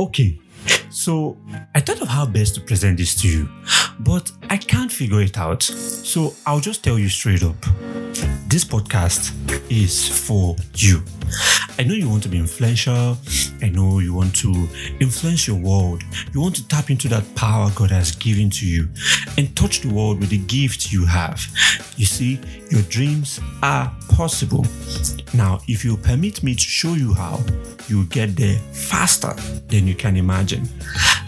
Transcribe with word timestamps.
Okay, 0.00 0.38
so 0.90 1.36
I 1.74 1.80
thought 1.80 2.00
of 2.02 2.08
how 2.08 2.26
best 2.26 2.54
to 2.56 2.60
present 2.60 2.98
this 2.98 3.14
to 3.22 3.28
you, 3.28 3.48
but 4.00 4.30
I 4.50 4.56
can't 4.56 4.90
figure 4.92 5.20
it 5.22 5.38
out. 5.38 5.62
So 5.62 6.34
I'll 6.46 6.60
just 6.60 6.82
tell 6.82 6.98
you 6.98 7.08
straight 7.08 7.42
up. 7.42 7.56
This 8.48 8.64
podcast 8.64 9.32
is 9.70 10.08
for 10.08 10.56
you. 10.74 11.02
I 11.78 11.84
know 11.84 11.94
you 11.94 12.08
want 12.08 12.22
to 12.24 12.28
be 12.28 12.38
influential. 12.38 13.16
I 13.62 13.68
know 13.68 13.98
you 13.98 14.12
want 14.12 14.36
to 14.36 14.68
influence 15.00 15.46
your 15.46 15.56
world. 15.56 16.02
You 16.34 16.40
want 16.40 16.54
to 16.56 16.68
tap 16.68 16.90
into 16.90 17.08
that 17.08 17.34
power 17.34 17.70
God 17.74 17.90
has 17.90 18.12
given 18.12 18.50
to 18.50 18.66
you 18.66 18.88
and 19.38 19.54
touch 19.56 19.80
the 19.80 19.88
world 19.88 20.20
with 20.20 20.30
the 20.30 20.38
gift 20.38 20.92
you 20.92 21.06
have. 21.06 21.40
You 21.96 22.06
see, 22.06 22.38
your 22.70 22.82
dreams 22.82 23.40
are 23.62 23.90
possible. 24.10 24.66
Now, 25.34 25.60
if 25.66 25.84
you 25.84 25.96
permit 25.96 26.42
me 26.42 26.54
to 26.54 26.60
show 26.60 26.94
you 26.94 27.14
how, 27.14 27.40
you'll 27.88 28.04
get 28.04 28.36
there 28.36 28.58
faster 28.72 29.32
than 29.68 29.86
you 29.86 29.94
can 29.94 30.16
imagine. 30.16 30.68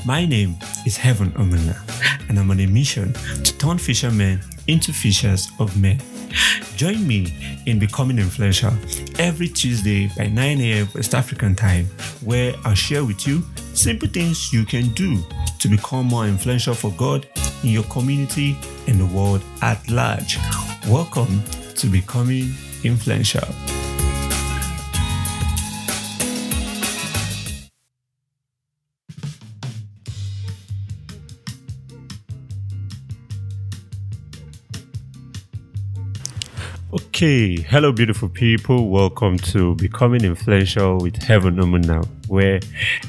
My 0.05 0.27
name 0.27 0.56
is 0.86 0.97
Heaven 0.97 1.30
Umuna, 1.33 1.78
and 2.28 2.38
I'm 2.38 2.50
on 2.50 2.61
a 2.61 2.66
mission 2.66 3.12
to 3.14 3.58
turn 3.58 3.78
fishermen 3.78 4.41
into 4.66 4.92
fishers 4.92 5.48
of 5.58 5.80
men. 5.80 6.00
Join 6.77 7.06
me 7.06 7.33
in 7.66 7.79
becoming 7.79 8.19
influential 8.19 8.73
every 9.19 9.48
Tuesday 9.48 10.11
by 10.16 10.27
9 10.27 10.61
a.m. 10.61 10.88
West 10.95 11.15
African 11.15 11.55
time, 11.55 11.87
where 12.25 12.55
I'll 12.65 12.75
share 12.75 13.05
with 13.05 13.27
you 13.27 13.45
simple 13.75 14.09
things 14.09 14.52
you 14.52 14.65
can 14.65 14.89
do 14.91 15.23
to 15.61 15.69
become 15.69 16.06
more 16.06 16.27
influential 16.27 16.75
for 16.75 16.92
God 16.92 17.27
in 17.62 17.70
your 17.70 17.84
community 17.84 18.56
and 18.87 18.98
the 19.01 19.06
world 19.06 19.42
at 19.62 19.89
large. 19.89 20.39
Welcome 20.89 21.42
to 21.77 21.87
Becoming 21.87 22.55
Influential. 22.83 23.73
Okay, 37.25 37.56
hello, 37.56 37.91
beautiful 37.91 38.28
people. 38.28 38.91
Welcome 38.91 39.39
to 39.39 39.75
Becoming 39.77 40.25
Influential 40.25 40.98
with 40.98 41.17
Heaven 41.17 41.56
Now, 41.56 42.03
where 42.28 42.61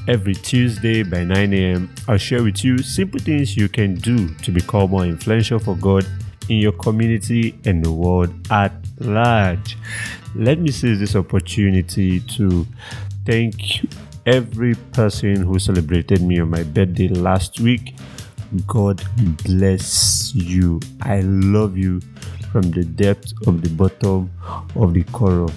every 0.08 0.33
Tuesday 0.33 1.03
by 1.03 1.25
9 1.25 1.52
a.m., 1.52 1.94
I'll 2.08 2.16
share 2.16 2.41
with 2.41 2.63
you 2.63 2.77
simple 2.77 3.19
things 3.19 3.58
you 3.58 3.67
can 3.67 3.95
do 3.95 4.30
to 4.36 4.52
become 4.53 4.91
more 4.91 5.03
influential 5.03 5.59
for 5.59 5.75
God 5.75 6.08
in 6.47 6.59
your 6.59 6.71
community 6.71 7.59
and 7.66 7.83
the 7.83 7.91
world 7.91 8.33
at 8.49 8.71
large. 8.99 9.75
Let 10.33 10.59
me 10.59 10.71
seize 10.71 11.02
this 11.02 11.17
opportunity 11.17 12.21
to 12.21 12.66
thank 13.25 13.86
every 14.25 14.75
person 14.93 15.41
who 15.41 15.59
celebrated 15.59 16.21
me 16.21 16.39
on 16.39 16.52
my 16.52 16.63
birthday 16.63 17.09
last 17.09 17.59
week. 17.59 17.93
God 18.66 19.03
bless 19.43 20.33
you. 20.33 20.80
I 21.02 21.19
love 21.19 21.77
you 21.77 21.99
from 22.56 22.72
the 22.72 22.86
depth 22.86 23.34
of 23.48 23.61
the 23.61 23.70
bottom 23.72 24.31
of 24.78 24.94
the 24.94 25.03
core 25.11 25.52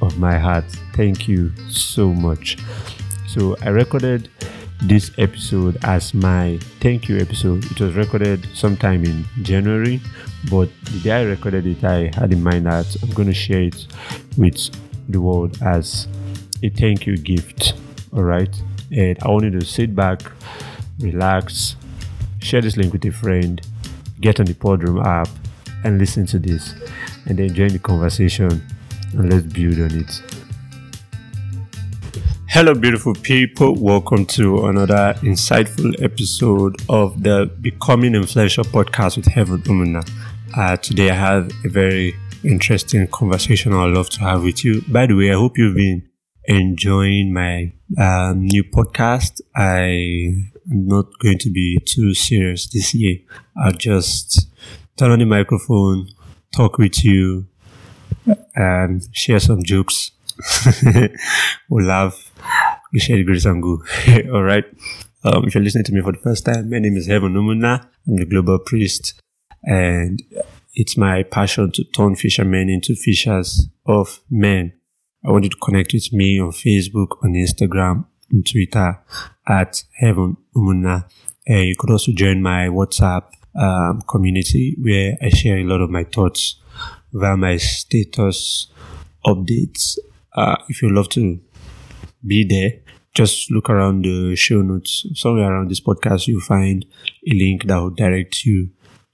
of 0.00 0.18
my 0.20 0.38
heart. 0.38 0.66
Thank 0.94 1.26
you 1.26 1.50
so 1.68 2.12
much. 2.12 2.56
So, 3.26 3.56
I 3.60 3.70
recorded 3.70 4.30
this 4.80 5.10
episode 5.18 5.78
as 5.82 6.14
my 6.14 6.60
thank 6.78 7.08
you 7.08 7.18
episode. 7.18 7.64
It 7.72 7.80
was 7.80 7.96
recorded 7.96 8.46
sometime 8.54 9.04
in 9.04 9.24
January, 9.42 10.00
but 10.48 10.68
the 10.84 11.00
day 11.00 11.10
I 11.10 11.22
recorded 11.24 11.66
it, 11.66 11.82
I 11.82 12.12
had 12.14 12.32
in 12.32 12.40
mind 12.40 12.66
that 12.66 12.86
I'm 13.02 13.10
going 13.10 13.26
to 13.26 13.34
share 13.34 13.62
it 13.62 13.88
with 14.36 14.70
the 15.08 15.20
world 15.20 15.60
as 15.60 16.06
a 16.62 16.68
thank 16.68 17.04
you 17.04 17.16
gift. 17.16 17.74
All 18.12 18.22
right. 18.22 18.54
And 18.92 19.18
I 19.22 19.28
want 19.28 19.42
you 19.42 19.58
to 19.58 19.66
sit 19.66 19.92
back, 19.92 20.22
relax, 21.00 21.74
share 22.38 22.60
this 22.60 22.76
link 22.76 22.92
with 22.92 23.04
a 23.06 23.10
friend, 23.10 23.60
get 24.20 24.38
on 24.38 24.46
the 24.46 24.54
Podroom 24.54 25.04
app, 25.04 25.28
and 25.84 25.98
listen 25.98 26.26
to 26.26 26.38
this 26.38 26.74
and 27.26 27.38
then 27.38 27.54
join 27.54 27.68
the 27.68 27.78
conversation 27.78 28.62
and 29.12 29.32
let's 29.32 29.46
build 29.46 29.78
on 29.78 29.98
it. 29.98 30.22
Hello, 32.48 32.74
beautiful 32.74 33.14
people. 33.14 33.74
Welcome 33.74 34.26
to 34.26 34.66
another 34.66 35.14
insightful 35.20 35.94
episode 36.02 36.76
of 36.88 37.22
the 37.22 37.50
Becoming 37.60 38.14
Influential 38.14 38.64
podcast 38.64 39.16
with 39.16 39.26
Heaven 39.26 39.58
Umuna. 39.62 40.08
Uh, 40.56 40.76
today, 40.78 41.10
I 41.10 41.14
have 41.14 41.52
a 41.64 41.68
very 41.68 42.14
interesting 42.42 43.06
conversation 43.08 43.72
I'd 43.72 43.94
love 43.94 44.08
to 44.10 44.20
have 44.20 44.42
with 44.42 44.64
you. 44.64 44.82
By 44.88 45.06
the 45.06 45.14
way, 45.14 45.30
I 45.30 45.34
hope 45.34 45.58
you've 45.58 45.76
been 45.76 46.08
enjoying 46.46 47.32
my 47.32 47.72
um, 47.98 48.46
new 48.46 48.64
podcast. 48.64 49.40
I 49.54 50.32
am 50.70 50.86
not 50.88 51.06
going 51.18 51.38
to 51.38 51.50
be 51.50 51.78
too 51.84 52.14
serious 52.14 52.66
this 52.66 52.94
year. 52.94 53.18
I'll 53.62 53.72
just 53.72 54.48
turn 54.98 55.12
on 55.12 55.20
the 55.20 55.24
microphone, 55.24 56.08
talk 56.54 56.76
with 56.76 57.04
you, 57.04 57.46
and 58.56 59.02
share 59.12 59.38
some 59.38 59.62
jokes. 59.62 60.10
we 61.70 61.84
laugh, 61.84 62.32
we 62.92 62.98
share 62.98 63.16
the 63.16 63.22
grace 63.22 63.44
and 63.44 63.62
go. 63.62 63.82
All 64.34 64.42
right. 64.42 64.64
Um, 65.24 65.44
if 65.44 65.54
you're 65.54 65.62
listening 65.62 65.84
to 65.84 65.92
me 65.92 66.00
for 66.00 66.12
the 66.12 66.18
first 66.18 66.44
time, 66.44 66.70
my 66.70 66.80
name 66.80 66.96
is 66.96 67.06
Heaven 67.06 67.34
Umuna. 67.34 67.86
I'm 68.08 68.16
the 68.16 68.26
global 68.26 68.58
priest, 68.58 69.20
and 69.62 70.20
it's 70.74 70.96
my 70.96 71.22
passion 71.22 71.70
to 71.72 71.84
turn 71.84 72.16
fishermen 72.16 72.68
into 72.68 72.94
fishers 72.96 73.68
of 73.86 74.20
men. 74.30 74.72
I 75.24 75.30
want 75.30 75.44
you 75.44 75.50
to 75.50 75.56
connect 75.56 75.92
with 75.92 76.12
me 76.12 76.40
on 76.40 76.50
Facebook, 76.50 77.18
on 77.22 77.34
Instagram, 77.34 78.06
on 78.32 78.42
Twitter 78.42 78.98
at 79.46 79.84
Heaven 79.96 80.36
Umuna. 80.56 81.04
Uh, 81.48 81.54
you 81.54 81.74
could 81.78 81.90
also 81.90 82.12
join 82.12 82.42
my 82.42 82.66
WhatsApp 82.66 83.22
um, 83.58 84.02
community 84.02 84.76
where 84.80 85.16
I 85.20 85.28
share 85.30 85.58
a 85.58 85.64
lot 85.64 85.80
of 85.80 85.90
my 85.90 86.04
thoughts 86.04 86.60
via 87.12 87.36
my 87.36 87.56
status 87.56 88.68
updates. 89.26 89.98
Uh, 90.34 90.56
if 90.68 90.82
you 90.82 90.90
love 90.90 91.08
to 91.10 91.40
be 92.24 92.44
there, 92.44 92.80
just 93.14 93.50
look 93.50 93.68
around 93.68 94.04
the 94.04 94.36
show 94.36 94.62
notes. 94.62 95.06
Somewhere 95.14 95.52
around 95.52 95.70
this 95.70 95.80
podcast, 95.80 96.28
you'll 96.28 96.40
find 96.40 96.86
a 97.26 97.34
link 97.34 97.64
that 97.64 97.76
will 97.76 97.90
direct 97.90 98.44
you 98.44 98.70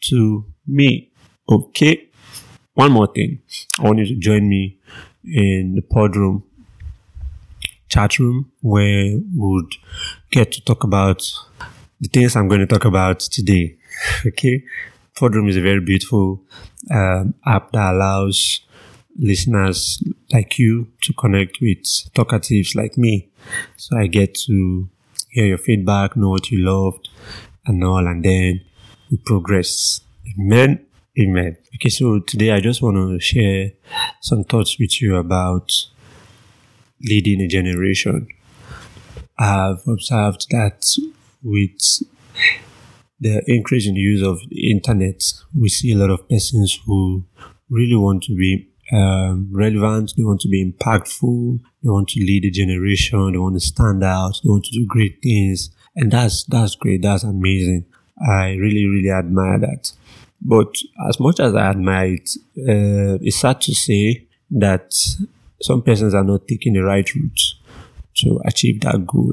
to 0.09 0.45
me. 0.67 1.11
Okay. 1.51 2.11
One 2.75 2.93
more 2.93 3.07
thing. 3.07 3.41
I 3.79 3.85
want 3.85 4.01
you 4.01 4.07
to 4.07 4.17
join 4.17 4.49
me 4.49 4.79
in 5.25 5.75
the 5.75 5.83
Podroom 5.83 6.43
chat 7.89 8.19
room 8.19 8.51
where 8.61 9.05
we 9.05 9.23
would 9.37 9.73
get 10.31 10.53
to 10.53 10.65
talk 10.65 10.85
about 10.85 11.23
the 12.01 12.09
things 12.09 12.35
I'm 12.35 12.49
going 12.49 12.61
to 12.61 12.67
talk 12.67 12.85
about 12.85 13.21
today. 13.21 13.79
okay. 14.27 14.65
Podroom 15.17 15.49
is 15.49 15.57
a 15.57 15.61
very 15.61 15.81
beautiful 15.81 16.43
um, 16.91 17.35
app 17.47 17.71
that 17.73 17.95
allows 17.95 18.61
listeners 19.17 20.03
like 20.33 20.59
you 20.59 20.89
to 21.03 21.13
connect 21.13 21.59
with 21.61 21.85
talkatives 22.15 22.75
like 22.75 22.99
me. 22.99 23.29
So 23.77 23.97
I 23.97 24.07
get 24.07 24.35
to 24.47 24.89
hear 25.31 25.47
your 25.47 25.59
feedback, 25.59 26.17
know 26.17 26.31
what 26.31 26.51
you 26.51 26.59
loved 26.65 27.09
and 27.67 27.83
all, 27.85 28.07
and 28.07 28.25
then 28.25 28.61
we 29.11 29.19
progress. 29.19 30.01
Amen. 30.39 30.85
Amen. 31.19 31.57
Okay, 31.77 31.91
so 31.91 32.19
today 32.19 32.51
I 32.51 32.61
just 32.61 32.83
want 32.83 32.97
to 32.97 33.21
share 33.21 33.71
some 34.21 34.43
thoughts 34.43 34.79
with 34.81 35.01
you 35.01 35.17
about 35.17 35.73
leading 37.01 37.41
a 37.41 37.47
generation. 37.47 38.27
I've 39.39 39.87
observed 39.87 40.47
that 40.51 40.97
with 41.43 42.03
the 43.25 43.43
increase 43.47 43.87
in 43.89 43.95
the 43.95 44.01
use 44.01 44.23
of 44.23 44.39
the 44.51 44.71
internet, 44.71 45.23
we 45.59 45.69
see 45.71 45.93
a 45.93 45.97
lot 45.97 46.11
of 46.11 46.29
persons 46.29 46.79
who 46.85 47.25
really 47.71 47.97
want 47.97 48.23
to 48.25 48.37
be 48.37 48.69
um, 48.93 49.49
relevant, 49.51 50.13
they 50.15 50.23
want 50.23 50.43
to 50.43 50.49
be 50.49 50.63
impactful, 50.63 51.59
they 51.83 51.89
want 51.89 52.11
to 52.11 52.21
lead 52.21 52.45
a 52.45 52.51
generation, 52.51 53.33
they 53.33 53.39
want 53.39 53.55
to 53.55 53.61
stand 53.61 54.05
out, 54.05 54.35
they 54.45 54.51
want 54.51 54.65
to 54.67 54.73
do 54.73 54.85
great 54.87 55.23
things, 55.23 55.71
and 55.97 56.13
that's 56.13 56.45
that's 56.45 56.75
great, 56.77 57.01
that's 57.01 57.25
amazing. 57.25 57.87
I 58.29 58.53
really 58.57 58.85
really 58.85 59.11
admire 59.11 59.59
that. 59.59 59.93
But 60.43 60.77
as 61.09 61.19
much 61.19 61.41
as 61.41 61.55
I 61.55 61.71
admire 61.71 62.15
it, 62.15 62.29
uh, 62.59 63.19
it's 63.23 63.41
sad 63.41 63.63
to 63.63 63.75
say 63.75 64.29
that 64.51 64.93
some 65.63 65.81
persons 65.83 66.13
are 66.13 66.25
not 66.25 66.47
taking 66.47 66.75
the 66.75 66.83
right 66.83 67.09
route 67.15 67.41
to 68.17 68.39
achieve 68.45 68.83
that 68.83 69.07
goal. 69.07 69.33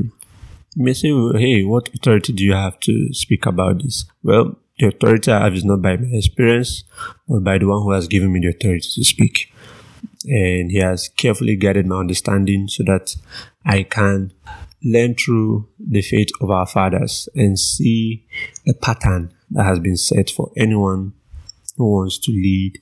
You 0.76 0.86
may 0.86 0.94
say, 0.94 1.10
hey, 1.38 1.64
what 1.64 1.90
authority 1.94 2.32
do 2.32 2.46
you 2.46 2.54
have 2.54 2.80
to 2.82 3.14
speak 3.14 3.46
about 3.46 3.84
this? 3.84 4.06
Well, 4.24 4.58
the 4.80 4.88
authority 4.88 5.30
I 5.30 5.44
have 5.44 5.54
is 5.54 5.66
not 5.66 5.82
by 5.82 5.98
my 5.98 6.08
experience, 6.14 6.86
but 7.28 7.44
by 7.44 7.58
the 7.58 7.68
one 7.68 7.84
who 7.84 7.92
has 7.92 8.08
given 8.08 8.32
me 8.32 8.40
the 8.40 8.50
authority 8.50 8.88
to 8.96 9.04
speak. 9.04 9.54
And 10.26 10.72
he 10.72 10.78
has 10.78 11.10
carefully 11.10 11.58
guided 11.58 11.88
my 11.88 11.98
understanding 11.98 12.70
so 12.70 12.84
that 12.84 13.16
I 13.66 13.84
can 13.84 14.32
learn 14.82 15.16
through 15.16 15.68
the 15.78 16.02
faith 16.02 16.30
of 16.40 16.50
our 16.50 16.66
fathers 16.66 17.28
and 17.36 17.60
see 17.60 18.26
a 18.66 18.74
pattern 18.74 19.34
that 19.52 19.66
has 19.66 19.80
been 19.80 19.98
set 19.98 20.30
for 20.30 20.52
anyone 20.56 21.14
who 21.76 21.92
wants 21.92 22.18
to 22.20 22.32
lead 22.32 22.80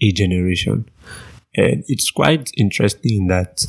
a 0.00 0.12
generation. 0.12 0.88
And 1.56 1.82
it's 1.88 2.10
quite 2.10 2.52
interesting 2.56 3.26
that 3.26 3.66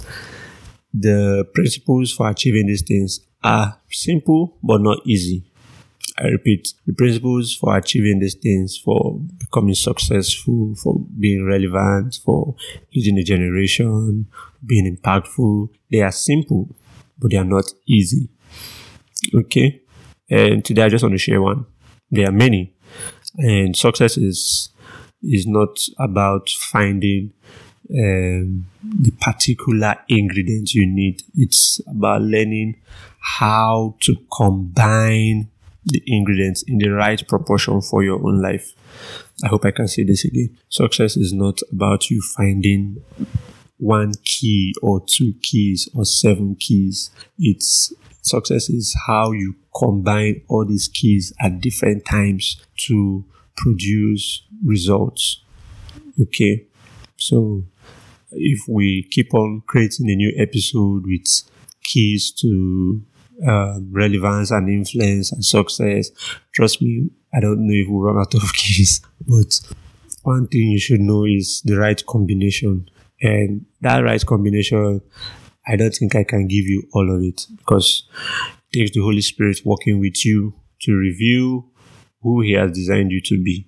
the 0.94 1.46
principles 1.56 2.14
for 2.14 2.30
achieving 2.30 2.68
these 2.68 2.84
things 2.84 3.20
are 3.44 3.80
simple 3.90 4.58
but 4.64 4.82
not 4.82 5.00
easy. 5.06 5.44
I 6.18 6.28
repeat, 6.28 6.74
the 6.86 6.94
principles 6.94 7.56
for 7.56 7.76
achieving 7.76 8.20
these 8.20 8.36
things, 8.36 8.78
for 8.78 9.20
becoming 9.40 9.74
successful, 9.74 10.76
for 10.76 11.00
being 11.20 11.44
relevant, 11.46 12.20
for 12.24 12.56
leading 12.96 13.18
a 13.18 13.24
generation, 13.24 14.28
being 14.64 14.96
impactful, 14.96 15.70
they 15.92 16.02
are 16.02 16.12
simple, 16.12 16.70
but 17.18 17.32
they 17.32 17.38
are 17.38 17.44
not 17.44 17.74
easy. 17.88 18.30
Okay? 19.34 19.82
And 20.30 20.64
today 20.64 20.84
I 20.84 20.90
just 20.90 21.04
want 21.04 21.14
to 21.14 21.20
share 21.20 21.42
one. 21.42 21.66
There 22.12 22.28
are 22.28 22.32
many. 22.32 22.76
And 23.38 23.76
success 23.76 24.18
is 24.18 24.70
is 25.24 25.48
not 25.48 25.80
about 26.00 26.50
finding 26.50 27.32
um, 27.90 28.66
the 28.84 29.12
particular 29.20 29.96
ingredients 30.10 30.76
you 30.76 30.86
need. 30.86 31.24
It's 31.36 31.80
about 31.88 32.22
learning 32.22 32.76
how 33.24 33.96
to 34.02 34.16
combine 34.36 35.50
the 35.86 36.04
ingredients 36.06 36.64
in 36.68 36.78
the 36.78 36.90
right 36.90 37.26
proportion 37.28 37.82
for 37.82 38.04
your 38.04 38.26
own 38.26 38.42
life. 38.42 38.74
I 39.44 39.48
hope 39.48 39.66
I 39.66 39.72
can 39.72 39.88
say 39.88 40.04
this 40.04 40.26
again. 40.26 40.58
Success 40.70 41.16
is 41.16 41.34
not 41.34 41.60
about 41.72 42.10
you 42.10 42.22
finding 42.22 43.02
one 43.78 44.14
key 44.26 44.76
or 44.82 45.02
two 45.06 45.34
keys 45.42 45.90
or 45.96 46.06
seven 46.06 46.56
keys. 46.56 47.12
It's 47.40 47.94
success 48.22 48.70
is 48.70 48.96
how 49.08 49.32
you 49.32 49.56
combine 49.76 50.42
all 50.48 50.66
these 50.66 50.88
keys 50.88 51.34
at 51.40 51.60
different 51.62 52.06
times 52.06 52.62
to 52.88 53.24
produce 53.56 54.44
results. 54.66 55.42
Okay. 56.22 56.66
So 57.18 57.64
if 58.32 58.68
we 58.68 59.08
keep 59.12 59.34
on 59.34 59.64
creating 59.66 60.10
a 60.10 60.16
new 60.16 60.34
episode 60.38 61.06
with 61.06 61.44
keys 61.84 62.32
to 62.32 63.02
um, 63.48 63.90
relevance 63.92 64.52
and 64.52 64.70
influence 64.70 65.32
and 65.32 65.44
success. 65.44 66.12
Trust 66.54 66.82
me, 66.82 67.10
I 67.34 67.40
don't 67.40 67.68
know 67.68 67.74
if 67.74 67.88
we'll 67.90 68.02
run 68.02 68.20
out 68.20 68.34
of 68.34 68.54
keys, 68.54 69.02
but 69.28 69.60
one 70.24 70.48
thing 70.48 70.70
you 70.70 70.80
should 70.80 71.02
know 71.02 71.26
is 71.26 71.62
the 71.66 71.78
right 71.78 72.04
combination. 72.06 72.90
And 73.22 73.66
that 73.82 74.00
right 74.00 74.24
combination, 74.26 75.02
I 75.68 75.76
don't 75.76 75.94
think 75.94 76.16
I 76.16 76.24
can 76.24 76.48
give 76.48 76.66
you 76.66 76.88
all 76.94 77.14
of 77.14 77.22
it 77.22 77.48
because 77.58 78.08
it 78.72 78.80
takes 78.80 78.92
the 78.92 79.02
Holy 79.02 79.22
Spirit 79.22 79.62
working 79.66 80.00
with 80.00 80.26
you 80.26 80.54
to 80.82 80.94
review 80.94 81.70
who 82.22 82.42
He 82.42 82.54
has 82.54 82.72
designed 82.72 83.12
you 83.12 83.22
to 83.22 83.42
be. 83.42 83.68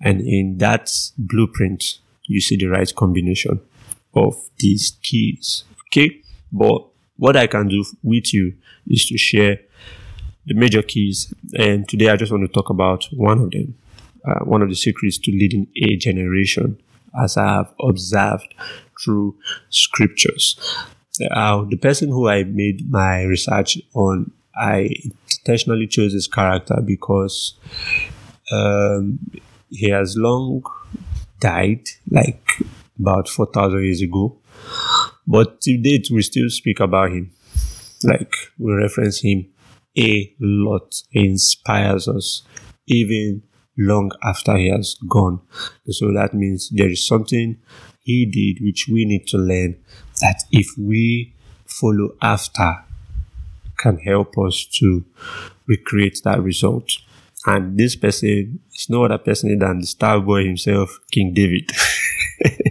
And 0.00 0.20
in 0.20 0.58
that 0.58 0.90
blueprint, 1.18 1.98
you 2.26 2.40
see 2.40 2.56
the 2.56 2.66
right 2.66 2.94
combination 2.94 3.60
of 4.14 4.34
these 4.58 4.98
keys. 5.02 5.64
Okay? 5.88 6.22
But 6.52 6.89
what 7.20 7.36
I 7.36 7.46
can 7.46 7.68
do 7.68 7.84
with 8.02 8.32
you 8.32 8.54
is 8.88 9.04
to 9.06 9.18
share 9.18 9.60
the 10.46 10.54
major 10.54 10.82
keys. 10.82 11.32
And 11.54 11.86
today 11.86 12.08
I 12.08 12.16
just 12.16 12.32
want 12.32 12.44
to 12.44 12.52
talk 12.52 12.70
about 12.70 13.04
one 13.12 13.38
of 13.40 13.50
them, 13.50 13.74
uh, 14.26 14.40
one 14.44 14.62
of 14.62 14.70
the 14.70 14.74
secrets 14.74 15.18
to 15.18 15.30
leading 15.30 15.66
a 15.76 15.96
generation 15.96 16.78
as 17.22 17.36
I 17.36 17.46
have 17.46 17.74
observed 17.78 18.54
through 19.04 19.36
scriptures. 19.68 20.58
Uh, 21.30 21.64
the 21.68 21.76
person 21.76 22.08
who 22.08 22.26
I 22.26 22.44
made 22.44 22.90
my 22.90 23.22
research 23.24 23.78
on, 23.92 24.32
I 24.56 24.88
intentionally 25.38 25.88
chose 25.88 26.14
his 26.14 26.26
character 26.26 26.80
because 26.82 27.54
um, 28.50 29.18
he 29.68 29.90
has 29.90 30.16
long 30.16 30.62
died, 31.38 31.86
like 32.10 32.50
about 32.98 33.28
4,000 33.28 33.84
years 33.84 34.00
ago. 34.00 34.38
But 35.26 35.60
to 35.62 35.76
date, 35.78 36.08
we 36.10 36.22
still 36.22 36.50
speak 36.50 36.80
about 36.80 37.10
him. 37.10 37.32
Like, 38.02 38.32
we 38.58 38.72
reference 38.72 39.20
him 39.22 39.46
a 39.98 40.34
lot. 40.40 40.94
He 41.10 41.26
inspires 41.26 42.08
us, 42.08 42.42
even 42.86 43.42
long 43.76 44.10
after 44.22 44.56
he 44.56 44.68
has 44.70 44.96
gone. 45.08 45.40
So 45.86 46.12
that 46.12 46.34
means 46.34 46.70
there 46.70 46.90
is 46.90 47.06
something 47.06 47.58
he 48.00 48.26
did 48.26 48.64
which 48.64 48.88
we 48.88 49.04
need 49.04 49.26
to 49.28 49.38
learn 49.38 49.76
that 50.20 50.42
if 50.50 50.66
we 50.78 51.34
follow 51.66 52.10
after 52.20 52.84
can 53.78 53.98
help 53.98 54.36
us 54.38 54.66
to 54.78 55.04
recreate 55.66 56.20
that 56.24 56.42
result. 56.42 56.98
And 57.46 57.78
this 57.78 57.96
person 57.96 58.60
is 58.74 58.90
no 58.90 59.04
other 59.04 59.18
person 59.18 59.58
than 59.58 59.80
the 59.80 59.86
star 59.86 60.20
boy 60.20 60.44
himself, 60.44 60.98
King 61.10 61.32
David. 61.32 61.70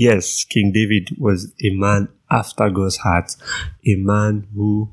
yes, 0.00 0.44
King 0.44 0.72
David 0.72 1.10
was 1.18 1.52
a 1.62 1.70
man 1.70 2.08
after 2.30 2.70
God's 2.70 2.96
heart, 2.96 3.36
a 3.86 3.96
man 3.96 4.48
who 4.54 4.90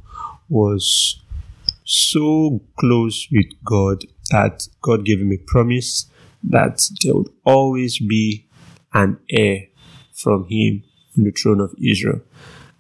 was 0.50 1.22
so 1.86 2.62
close 2.78 3.28
with 3.32 3.46
God 3.64 4.04
that 4.32 4.68
God 4.82 5.06
gave 5.06 5.22
him 5.22 5.32
a 5.32 5.38
promise 5.38 6.08
that 6.44 6.90
there 7.02 7.16
would 7.16 7.32
always 7.46 8.00
be 8.00 8.46
an 8.94 9.18
heir 9.30 9.68
from 10.14 10.46
him 10.50 10.84
on 11.18 11.24
the 11.24 11.32
throne 11.32 11.62
of 11.62 11.74
Israel. 11.82 12.22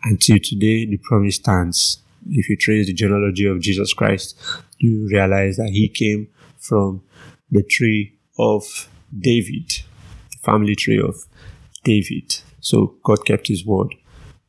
Until 0.04 0.38
today, 0.40 0.86
the 0.86 0.98
promise 0.98 1.36
stands. 1.36 2.00
If 2.30 2.50
you 2.50 2.58
trace 2.58 2.88
the 2.88 2.94
genealogy 2.94 3.46
of 3.46 3.62
Jesus 3.62 3.94
Christ, 3.94 4.38
you 4.80 5.08
realize 5.10 5.56
that 5.56 5.70
he 5.70 5.88
came 5.88 6.28
from 6.60 7.04
the 7.50 7.64
tree 7.64 8.18
of 8.38 8.90
David, 9.18 9.70
the 10.32 10.38
family 10.44 10.76
tree 10.76 11.00
of 11.00 11.26
David. 11.88 12.42
So 12.60 12.98
God 13.02 13.26
kept 13.26 13.48
his 13.48 13.66
word 13.66 13.96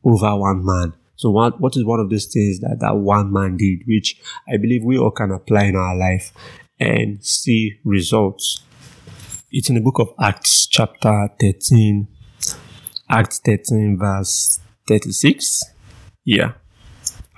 over 0.03 0.35
one 0.35 0.65
man. 0.65 0.93
So 1.15 1.29
what, 1.31 1.61
what 1.61 1.77
is 1.77 1.85
one 1.85 2.01
of 2.01 2.09
those 2.09 2.25
things 2.25 2.59
that 2.59 2.79
that 2.81 2.97
one 2.97 3.31
man 3.31 3.55
did, 3.55 3.83
which 3.87 4.19
I 4.51 4.57
believe 4.57 4.83
we 4.83 4.97
all 4.97 5.11
can 5.11 5.31
apply 5.31 5.63
in 5.65 5.77
our 5.77 5.95
life 5.95 6.33
and 6.79 7.23
see 7.23 7.79
results? 7.85 8.61
It's 9.51 9.69
in 9.69 9.75
the 9.75 9.81
book 9.81 9.99
of 9.99 10.13
Acts 10.19 10.67
chapter 10.67 11.29
13, 11.39 12.07
Acts 13.09 13.39
13 13.39 13.97
verse 13.97 14.59
36. 14.87 15.63
Yeah. 16.25 16.51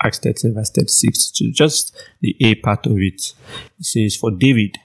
Acts 0.03 0.17
13 0.17 0.55
verse 0.55 0.71
36. 0.71 1.31
So 1.35 1.45
just 1.53 1.95
the 2.21 2.35
A 2.41 2.55
part 2.55 2.87
of 2.87 2.97
it. 2.97 3.33
It 3.79 3.85
says, 3.85 4.15
For 4.15 4.31
David, 4.31 4.77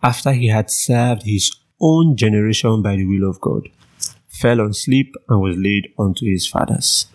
after 0.00 0.32
he 0.32 0.46
had 0.46 0.70
served 0.70 1.24
his 1.24 1.50
own 1.80 2.16
generation 2.16 2.82
by 2.82 2.94
the 2.96 3.04
will 3.04 3.28
of 3.28 3.40
God, 3.40 3.68
fell 4.40 4.60
on 4.60 4.72
sleep 4.72 5.14
and 5.28 5.40
was 5.40 5.56
laid 5.56 5.92
unto 5.98 6.24
his 6.26 6.46
fathers. 6.46 7.06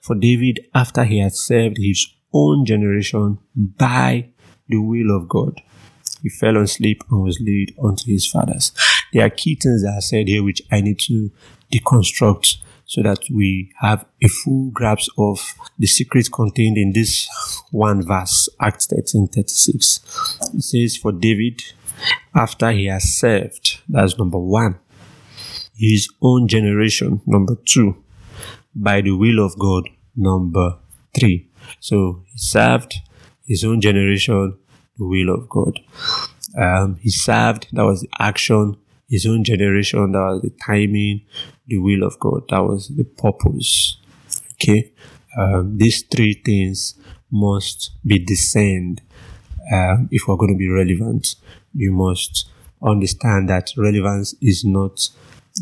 For 0.00 0.14
David, 0.14 0.66
after 0.74 1.04
he 1.04 1.18
had 1.18 1.34
served 1.34 1.76
his 1.78 2.06
own 2.32 2.64
generation 2.64 3.38
by 3.54 4.28
the 4.68 4.78
will 4.78 5.14
of 5.16 5.28
God, 5.28 5.60
he 6.22 6.28
fell 6.28 6.56
on 6.56 6.66
sleep 6.66 7.04
and 7.10 7.22
was 7.22 7.38
laid 7.40 7.74
unto 7.82 8.10
his 8.10 8.26
fathers. 8.26 8.72
There 9.12 9.24
are 9.24 9.30
key 9.30 9.54
things 9.54 9.82
that 9.82 9.94
are 9.94 10.00
said 10.00 10.28
here 10.28 10.42
which 10.42 10.62
I 10.72 10.80
need 10.80 10.98
to 11.00 11.30
deconstruct 11.72 12.56
so 12.86 13.02
that 13.02 13.24
we 13.30 13.72
have 13.80 14.04
a 14.22 14.28
full 14.28 14.70
grasp 14.70 15.10
of 15.18 15.54
the 15.78 15.86
secret 15.86 16.30
contained 16.32 16.76
in 16.76 16.92
this 16.92 17.28
one 17.70 18.02
verse, 18.02 18.48
Acts 18.60 18.86
13 18.86 19.28
36. 19.28 20.00
It 20.54 20.62
says, 20.62 20.96
For 20.96 21.12
David, 21.12 21.62
after 22.34 22.70
he 22.70 22.86
has 22.86 23.04
served, 23.04 23.80
that's 23.88 24.18
number 24.18 24.38
one, 24.38 24.78
his 25.76 26.08
own 26.22 26.48
generation. 26.48 27.20
Number 27.26 27.56
two, 27.64 27.96
by 28.74 29.00
the 29.00 29.12
will 29.12 29.44
of 29.44 29.58
God. 29.58 29.88
Number 30.16 30.78
three. 31.18 31.48
So 31.80 32.22
he 32.26 32.38
served 32.38 32.94
his 33.46 33.64
own 33.64 33.80
generation, 33.80 34.56
the 34.96 35.04
will 35.04 35.34
of 35.34 35.48
God. 35.48 35.80
Um, 36.56 36.96
he 37.00 37.10
served, 37.10 37.68
that 37.72 37.84
was 37.84 38.02
the 38.02 38.08
action, 38.18 38.76
his 39.08 39.26
own 39.26 39.44
generation, 39.44 40.12
that 40.12 40.18
was 40.18 40.42
the 40.42 40.52
timing, 40.64 41.22
the 41.66 41.78
will 41.78 42.04
of 42.04 42.18
God, 42.20 42.44
that 42.50 42.62
was 42.62 42.88
the 42.88 43.04
purpose. 43.04 43.96
Okay. 44.54 44.92
Um, 45.36 45.78
these 45.78 46.02
three 46.02 46.34
things 46.34 46.94
must 47.30 47.90
be 48.06 48.18
discerned 48.18 49.02
um, 49.72 50.08
if 50.12 50.28
we're 50.28 50.36
going 50.36 50.52
to 50.52 50.58
be 50.58 50.68
relevant. 50.68 51.34
You 51.74 51.90
must 51.90 52.48
understand 52.82 53.48
that 53.48 53.72
relevance 53.76 54.34
is 54.40 54.64
not 54.64 55.10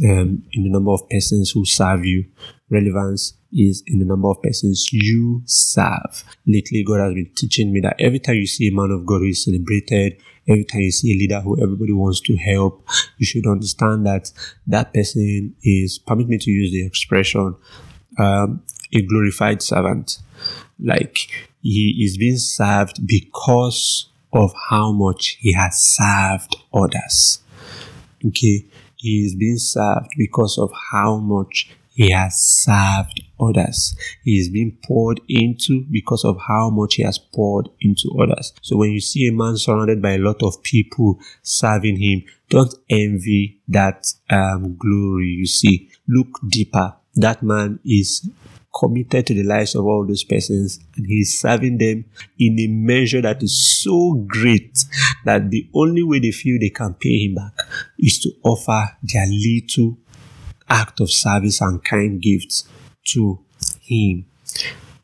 um, 0.00 0.42
in 0.52 0.64
the 0.64 0.70
number 0.70 0.90
of 0.90 1.08
persons 1.08 1.50
who 1.50 1.64
serve 1.64 2.04
you. 2.04 2.24
Relevance 2.70 3.34
is 3.52 3.82
in 3.86 3.98
the 3.98 4.04
number 4.04 4.28
of 4.28 4.40
persons 4.42 4.88
you 4.92 5.42
serve. 5.44 6.24
Lately, 6.46 6.82
God 6.84 7.00
has 7.00 7.14
been 7.14 7.30
teaching 7.34 7.72
me 7.72 7.80
that 7.80 7.96
every 7.98 8.18
time 8.18 8.36
you 8.36 8.46
see 8.46 8.68
a 8.68 8.74
man 8.74 8.90
of 8.90 9.04
God 9.04 9.18
who 9.18 9.26
is 9.26 9.44
celebrated, 9.44 10.16
every 10.48 10.64
time 10.64 10.80
you 10.80 10.90
see 10.90 11.12
a 11.12 11.18
leader 11.18 11.40
who 11.40 11.62
everybody 11.62 11.92
wants 11.92 12.20
to 12.20 12.36
help, 12.36 12.86
you 13.18 13.26
should 13.26 13.46
understand 13.46 14.06
that 14.06 14.32
that 14.66 14.94
person 14.94 15.54
is, 15.62 15.98
permit 15.98 16.28
me 16.28 16.38
to 16.38 16.50
use 16.50 16.72
the 16.72 16.86
expression, 16.86 17.54
um, 18.18 18.62
a 18.94 19.02
glorified 19.02 19.60
servant. 19.60 20.18
Like 20.82 21.18
he 21.60 22.02
is 22.02 22.16
being 22.16 22.38
served 22.38 23.06
because 23.06 24.08
of 24.32 24.54
how 24.70 24.92
much 24.92 25.36
he 25.40 25.52
has 25.52 25.78
served 25.78 26.56
others. 26.72 27.40
Okay 28.26 28.64
he 29.02 29.24
is 29.26 29.34
being 29.34 29.58
served 29.58 30.10
because 30.16 30.58
of 30.58 30.70
how 30.92 31.16
much 31.16 31.68
he 31.94 32.10
has 32.10 32.40
served 32.40 33.20
others. 33.40 33.96
He 34.22 34.38
is 34.38 34.48
being 34.48 34.78
poured 34.84 35.20
into 35.28 35.84
because 35.90 36.24
of 36.24 36.38
how 36.46 36.70
much 36.70 36.94
he 36.94 37.02
has 37.02 37.18
poured 37.18 37.68
into 37.80 38.08
others. 38.22 38.52
So 38.62 38.76
when 38.76 38.92
you 38.92 39.00
see 39.00 39.26
a 39.26 39.32
man 39.32 39.56
surrounded 39.56 40.00
by 40.00 40.12
a 40.12 40.18
lot 40.18 40.42
of 40.42 40.62
people 40.62 41.18
serving 41.42 42.00
him, 42.00 42.22
don't 42.48 42.74
envy 42.88 43.60
that 43.68 44.06
um, 44.30 44.76
glory 44.76 45.26
you 45.26 45.46
see. 45.46 45.90
Look 46.08 46.38
deeper. 46.48 46.94
That 47.16 47.42
man 47.42 47.80
is 47.84 48.30
committed 48.74 49.26
to 49.26 49.34
the 49.34 49.42
lives 49.42 49.74
of 49.74 49.84
all 49.84 50.06
those 50.06 50.24
persons 50.24 50.80
and 50.96 51.06
he's 51.06 51.38
serving 51.38 51.78
them 51.78 52.04
in 52.38 52.58
a 52.58 52.66
measure 52.66 53.20
that 53.20 53.42
is 53.42 53.82
so 53.82 54.14
great 54.26 54.78
that 55.24 55.50
the 55.50 55.68
only 55.74 56.02
way 56.02 56.18
they 56.18 56.30
feel 56.30 56.58
they 56.58 56.70
can 56.70 56.94
pay 56.94 57.26
him 57.26 57.34
back 57.34 57.52
is 57.98 58.18
to 58.18 58.30
offer 58.42 58.96
their 59.02 59.26
little 59.26 59.98
act 60.68 61.00
of 61.00 61.10
service 61.10 61.60
and 61.60 61.84
kind 61.84 62.20
gifts 62.20 62.64
to 63.04 63.38
him. 63.80 64.24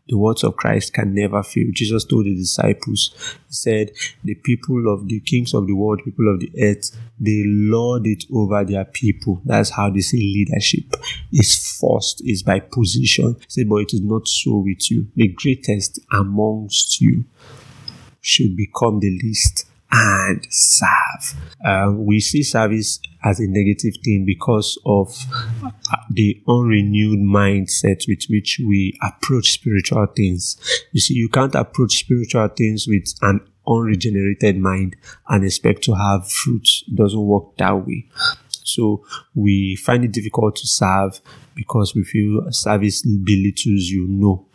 The 0.09 0.17
words 0.17 0.43
of 0.43 0.57
Christ 0.57 0.95
can 0.95 1.15
never 1.15 1.43
fail. 1.43 1.67
Jesus 1.71 2.05
told 2.05 2.25
the 2.25 2.35
disciples, 2.35 3.15
He 3.47 3.53
said, 3.53 3.91
The 4.25 4.35
people 4.37 4.91
of 4.91 5.07
the 5.07 5.21
kings 5.21 5.53
of 5.53 5.67
the 5.67 5.75
world, 5.75 6.01
people 6.03 6.33
of 6.33 6.41
the 6.41 6.51
earth, 6.63 6.97
they 7.21 7.43
lord 7.45 8.07
it 8.07 8.25
over 8.33 8.65
their 8.65 8.87
people. 8.87 9.43
That's 9.45 9.69
how 9.69 9.91
they 9.91 10.01
say 10.01 10.17
leadership 10.17 10.95
is 11.31 11.68
forced, 11.79 12.23
is 12.25 12.43
by 12.43 12.61
position. 12.61 13.37
He 13.41 13.47
said, 13.49 13.69
But 13.69 13.77
it 13.77 13.95
is 13.95 14.01
not 14.01 14.27
so 14.29 14.59
with 14.59 14.91
you. 14.91 15.09
The 15.17 15.29
greatest 15.29 16.01
amongst 16.13 17.01
you 17.01 17.25
should 18.21 18.57
become 18.57 19.01
the 19.01 19.19
least 19.23 19.67
and 19.91 20.47
serve. 20.51 21.35
Uh, 21.65 21.93
we 21.95 22.21
see 22.21 22.43
service 22.43 23.01
as 23.25 23.41
a 23.41 23.47
negative 23.47 23.95
thing 24.05 24.25
because 24.27 24.79
of 24.85 25.17
uh, 25.65 25.71
the 26.11 26.41
unrenewed 26.47 27.21
mindset 27.21 28.07
with 28.07 28.25
which 28.29 28.61
we 28.67 28.99
approach 29.03 29.51
spiritual 29.51 30.07
things. 30.15 30.57
You 30.93 31.01
see, 31.01 31.15
you 31.15 31.29
can't 31.29 31.55
approach 31.55 31.97
spiritual 31.97 32.49
things 32.49 32.87
with 32.87 33.15
an 33.23 33.41
unregenerated 33.67 34.59
mind 34.59 34.97
and 35.29 35.45
expect 35.45 35.83
to 35.85 35.95
have 35.95 36.31
fruits. 36.31 36.85
It 36.87 36.97
doesn't 36.97 37.21
work 37.21 37.57
that 37.57 37.87
way. 37.87 38.07
So 38.69 39.05
we 39.35 39.77
find 39.77 40.05
it 40.05 40.13
difficult 40.13 40.57
to 40.57 40.67
serve 40.67 41.21
because 41.55 41.95
we 41.95 42.05
feel 42.05 42.51
service 42.51 43.03
belittles 43.03 43.89
you. 43.89 44.07
No. 44.09 44.47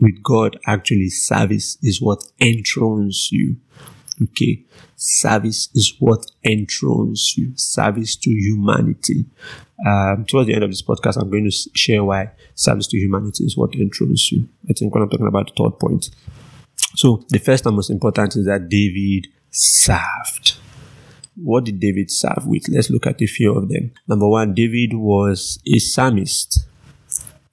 With 0.00 0.22
God, 0.22 0.58
actually, 0.66 1.10
service 1.10 1.76
is 1.82 2.00
what 2.00 2.22
enthrones 2.40 3.30
you. 3.30 3.56
Okay. 4.22 4.64
Service 4.96 5.68
is 5.74 5.94
what 5.98 6.30
enthrones 6.44 7.36
you. 7.36 7.52
Service 7.56 8.16
to 8.16 8.30
humanity. 8.30 9.26
Um, 9.86 10.26
towards 10.26 10.46
the 10.46 10.54
end 10.54 10.64
of 10.64 10.70
this 10.70 10.82
podcast, 10.82 11.20
I'm 11.20 11.30
going 11.30 11.50
to 11.50 11.70
share 11.74 12.04
why 12.04 12.30
service 12.54 12.86
to 12.88 12.98
humanity 12.98 13.44
is 13.44 13.56
what 13.56 13.74
enthrones 13.74 14.30
you. 14.30 14.48
I 14.68 14.74
think 14.74 14.94
when 14.94 15.02
I'm 15.02 15.08
talking 15.08 15.26
about 15.26 15.46
the 15.48 15.64
third 15.64 15.78
point. 15.78 16.10
So 16.96 17.24
the 17.28 17.38
first 17.38 17.66
and 17.66 17.76
most 17.76 17.90
important 17.90 18.36
is 18.36 18.46
that 18.46 18.68
David 18.68 19.28
served. 19.50 20.56
What 21.36 21.64
did 21.64 21.80
David 21.80 22.10
serve 22.10 22.46
with? 22.46 22.68
Let's 22.68 22.90
look 22.90 23.06
at 23.06 23.22
a 23.22 23.26
few 23.26 23.54
of 23.54 23.68
them. 23.68 23.92
Number 24.06 24.28
one, 24.28 24.54
David 24.54 24.94
was 24.94 25.58
a 25.66 25.78
psalmist. 25.78 26.66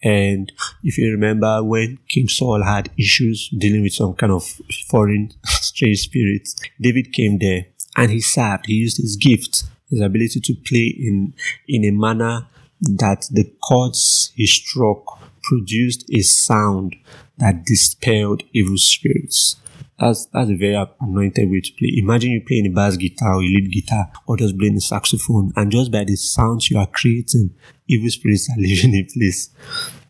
And 0.04 0.52
if 0.84 0.98
you 0.98 1.12
remember 1.12 1.64
when 1.64 2.00
King 2.08 2.28
Saul 2.28 2.64
had 2.64 2.90
issues 2.98 3.50
dealing 3.50 3.82
with 3.82 3.94
some 3.94 4.14
kind 4.14 4.32
of 4.32 4.46
foreign 4.88 5.34
strange 5.46 6.00
spirits, 6.00 6.56
David 6.80 7.12
came 7.14 7.40
there 7.40 7.68
and 7.96 8.12
he 8.12 8.22
served. 8.22 8.68
He 8.68 8.76
used 8.76 8.98
his 8.98 9.16
gift, 9.16 9.64
his 9.90 10.02
ability 10.02 10.40
to 10.42 10.56
play 10.56 10.96
in, 10.98 11.34
in 11.68 11.86
a 11.86 11.92
manner 11.92 12.48
that 12.82 13.28
the 13.32 13.52
chords 13.62 14.32
he 14.36 14.46
struck 14.46 15.20
produced 15.42 16.10
a 16.14 16.22
sound 16.22 16.96
that 17.38 17.66
dispelled 17.66 18.44
evil 18.54 18.78
spirits. 18.78 19.56
That's 20.00 20.28
that's 20.28 20.50
a 20.50 20.56
very 20.56 20.76
anointed 21.02 21.50
way 21.50 21.62
to 21.62 21.72
play. 21.74 21.94
Imagine 21.98 22.32
you 22.32 22.44
playing 22.46 22.68
a 22.68 22.70
bass 22.70 22.98
guitar 22.98 23.36
or 23.36 23.42
a 23.42 23.46
lead 23.46 23.72
guitar 23.72 24.12
or 24.28 24.38
just 24.38 24.58
playing 24.58 24.78
a 24.78 24.82
saxophone, 24.82 25.52
and 25.56 25.72
just 25.72 25.92
by 25.92 26.04
the 26.04 26.16
sounds 26.16 26.70
you 26.70 26.78
are 26.78 26.88
creating, 26.88 27.56
evil 27.88 28.10
spirits 28.10 28.50
are 28.50 28.62
leaving 28.62 28.94
a 28.94 29.04
place. 29.04 29.50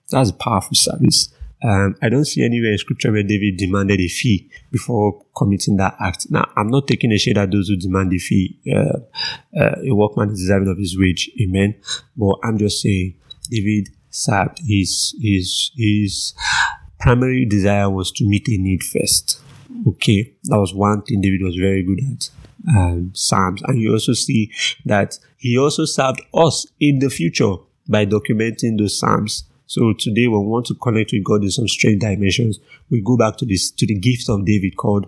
That's 0.10 0.30
a 0.32 0.34
powerful 0.34 0.76
service. 0.76 1.34
Um, 1.64 1.96
I 2.02 2.10
don't 2.10 2.26
see 2.26 2.44
anywhere 2.46 2.72
in 2.72 2.78
scripture 2.78 3.12
where 3.12 3.24
David 3.24 3.58
demanded 3.58 4.00
a 4.00 4.08
fee 4.08 4.50
before 4.72 5.26
committing 5.36 5.78
that 5.78 5.96
act. 6.00 6.30
Now, 6.30 6.52
I'm 6.56 6.68
not 6.68 6.88
taking 6.88 7.12
a 7.12 7.18
shade 7.18 7.38
at 7.38 7.50
those 7.50 7.68
who 7.68 7.78
demand 7.78 8.14
a 8.14 8.20
fee. 8.20 8.60
Uh, 8.72 9.00
uh, 9.60 9.76
a 9.84 9.92
workman 9.92 10.30
is 10.32 10.40
deserving 10.42 10.70
of 10.70 10.78
his 10.78 10.98
wage. 11.00 11.32
Amen. 11.42 11.76
But 12.16 12.36
I'm 12.44 12.60
just 12.60 12.82
saying, 12.82 13.16
David 13.50 13.90
served. 14.12 14.60
His, 14.68 15.16
his, 15.20 15.72
his 15.76 16.36
primary 17.00 17.46
desire 17.46 17.90
was 17.90 18.12
to 18.12 18.28
meet 18.28 18.48
a 18.50 18.58
need 18.58 18.84
first. 18.84 19.42
Okay. 19.88 20.34
That 20.46 20.60
was 20.60 20.74
one 20.74 21.02
thing 21.04 21.22
David 21.22 21.42
was 21.44 21.56
very 21.56 21.84
good 21.84 22.00
at. 22.12 22.30
Um, 22.70 23.12
Psalms. 23.14 23.62
And 23.64 23.80
you 23.80 23.94
also 23.94 24.14
see 24.14 24.52
that 24.86 25.20
he 25.38 25.58
also 25.58 25.86
served 25.86 26.22
us 26.34 26.66
in 26.80 27.00
the 27.00 27.10
future 27.10 27.56
by 27.88 28.06
documenting 28.06 28.78
those 28.78 29.00
Psalms 29.00 29.44
so 29.68 29.92
today, 29.92 30.28
when 30.28 30.44
we 30.44 30.48
want 30.48 30.66
to 30.68 30.76
connect 30.76 31.12
with 31.12 31.26
God 31.26 31.44
in 31.44 31.52
some 31.52 31.68
strange 31.68 32.00
dimensions, 32.00 32.60
we 32.90 33.02
go 33.02 33.18
back 33.18 33.36
to 33.38 33.46
this 33.46 33.70
to 33.72 33.86
the 33.86 34.00
gift 34.00 34.30
of 34.30 34.46
David 34.46 34.78
called 34.78 35.08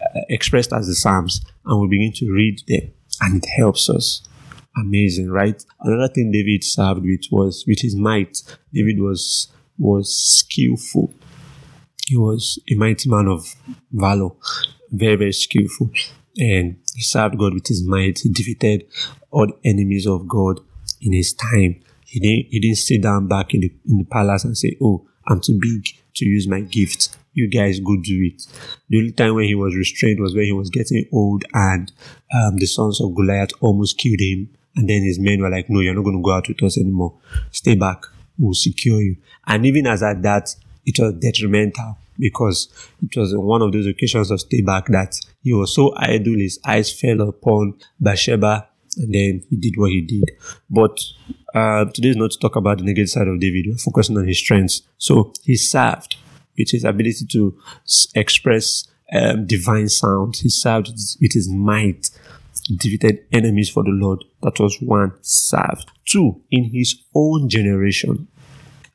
uh, 0.00 0.20
expressed 0.28 0.72
as 0.72 0.86
the 0.86 0.94
Psalms, 0.94 1.44
and 1.66 1.80
we 1.80 1.88
begin 1.88 2.12
to 2.14 2.32
read 2.32 2.62
them, 2.68 2.92
and 3.20 3.42
it 3.42 3.48
helps 3.56 3.90
us. 3.90 4.22
Amazing, 4.76 5.28
right? 5.30 5.64
Another 5.80 6.12
thing 6.12 6.30
David 6.30 6.62
served 6.62 7.02
with 7.02 7.22
was 7.32 7.64
with 7.66 7.80
his 7.80 7.96
might. 7.96 8.40
David 8.72 9.00
was 9.00 9.48
was 9.78 10.16
skillful. 10.16 11.12
He 12.08 12.16
was 12.16 12.58
a 12.70 12.74
mighty 12.74 13.10
man 13.10 13.28
of 13.28 13.54
valor, 13.92 14.30
very 14.90 15.16
very 15.16 15.32
skillful, 15.32 15.90
and 16.38 16.76
he 16.94 17.02
served 17.02 17.38
God 17.38 17.54
with 17.54 17.66
his 17.66 17.86
might. 17.86 18.20
He 18.20 18.30
defeated 18.30 18.86
all 19.30 19.46
the 19.46 19.58
enemies 19.68 20.06
of 20.06 20.26
God 20.26 20.60
in 21.00 21.12
his 21.12 21.32
time. 21.32 21.82
He 22.06 22.20
didn't, 22.20 22.46
he 22.50 22.60
didn't 22.60 22.78
sit 22.78 23.02
down 23.02 23.28
back 23.28 23.52
in 23.52 23.60
the, 23.60 23.72
in 23.86 23.98
the 23.98 24.04
palace 24.04 24.44
and 24.44 24.56
say, 24.56 24.76
Oh, 24.82 25.06
I'm 25.26 25.40
too 25.40 25.58
big 25.60 25.84
to 26.16 26.24
use 26.24 26.48
my 26.48 26.60
gift. 26.60 27.16
You 27.34 27.48
guys 27.48 27.80
go 27.80 27.96
do 27.96 28.32
it. 28.32 28.42
The 28.88 28.98
only 28.98 29.12
time 29.12 29.34
when 29.34 29.44
he 29.44 29.54
was 29.54 29.76
restrained 29.76 30.20
was 30.20 30.34
when 30.34 30.46
he 30.46 30.52
was 30.52 30.70
getting 30.70 31.04
old 31.12 31.44
and 31.52 31.92
um, 32.34 32.56
the 32.56 32.66
sons 32.66 33.00
of 33.00 33.14
Goliath 33.14 33.50
almost 33.60 33.98
killed 33.98 34.20
him. 34.20 34.48
And 34.76 34.88
then 34.88 35.02
his 35.02 35.18
men 35.18 35.42
were 35.42 35.50
like, 35.50 35.68
No, 35.68 35.80
you're 35.80 35.94
not 35.94 36.04
going 36.04 36.16
to 36.16 36.22
go 36.22 36.32
out 36.32 36.48
with 36.48 36.62
us 36.62 36.78
anymore. 36.78 37.18
Stay 37.50 37.74
back. 37.74 38.04
We'll 38.38 38.54
secure 38.54 39.00
you. 39.00 39.16
And 39.46 39.66
even 39.66 39.86
as 39.86 40.02
at 40.02 40.22
that, 40.22 40.54
it 40.88 40.98
was 40.98 41.14
detrimental 41.20 41.98
because 42.18 42.68
it 43.02 43.16
was 43.16 43.36
one 43.36 43.62
of 43.62 43.72
those 43.72 43.86
occasions 43.86 44.30
of 44.30 44.40
stay 44.40 44.62
back 44.62 44.86
that 44.86 45.14
he 45.42 45.52
was 45.52 45.74
so 45.74 45.94
idle, 45.96 46.34
his 46.34 46.58
eyes 46.64 46.90
fell 46.90 47.20
upon 47.20 47.74
Bathsheba 48.00 48.66
and 48.96 49.14
then 49.14 49.42
he 49.48 49.56
did 49.56 49.74
what 49.76 49.90
he 49.90 50.00
did. 50.00 50.30
But 50.70 50.98
uh, 51.54 51.84
today 51.86 52.08
is 52.08 52.16
not 52.16 52.30
to 52.32 52.38
talk 52.38 52.56
about 52.56 52.78
the 52.78 52.84
negative 52.84 53.10
side 53.10 53.28
of 53.28 53.38
David. 53.38 53.66
We're 53.68 53.76
focusing 53.76 54.16
on 54.16 54.26
his 54.26 54.38
strengths. 54.38 54.82
So 54.96 55.32
he 55.44 55.56
served 55.56 56.16
with 56.56 56.70
his 56.70 56.84
ability 56.84 57.26
to 57.32 57.56
express 58.14 58.88
um, 59.12 59.46
divine 59.46 59.88
sound. 59.88 60.36
He 60.36 60.48
served 60.48 60.88
with 61.20 61.32
his 61.32 61.48
might, 61.48 62.10
defeated 62.76 63.24
enemies 63.32 63.70
for 63.70 63.84
the 63.84 63.90
Lord. 63.90 64.24
That 64.42 64.58
was 64.58 64.76
one. 64.80 65.12
Served. 65.20 65.90
Two, 66.06 66.42
in 66.50 66.64
his 66.64 66.96
own 67.14 67.48
generation. 67.48 68.26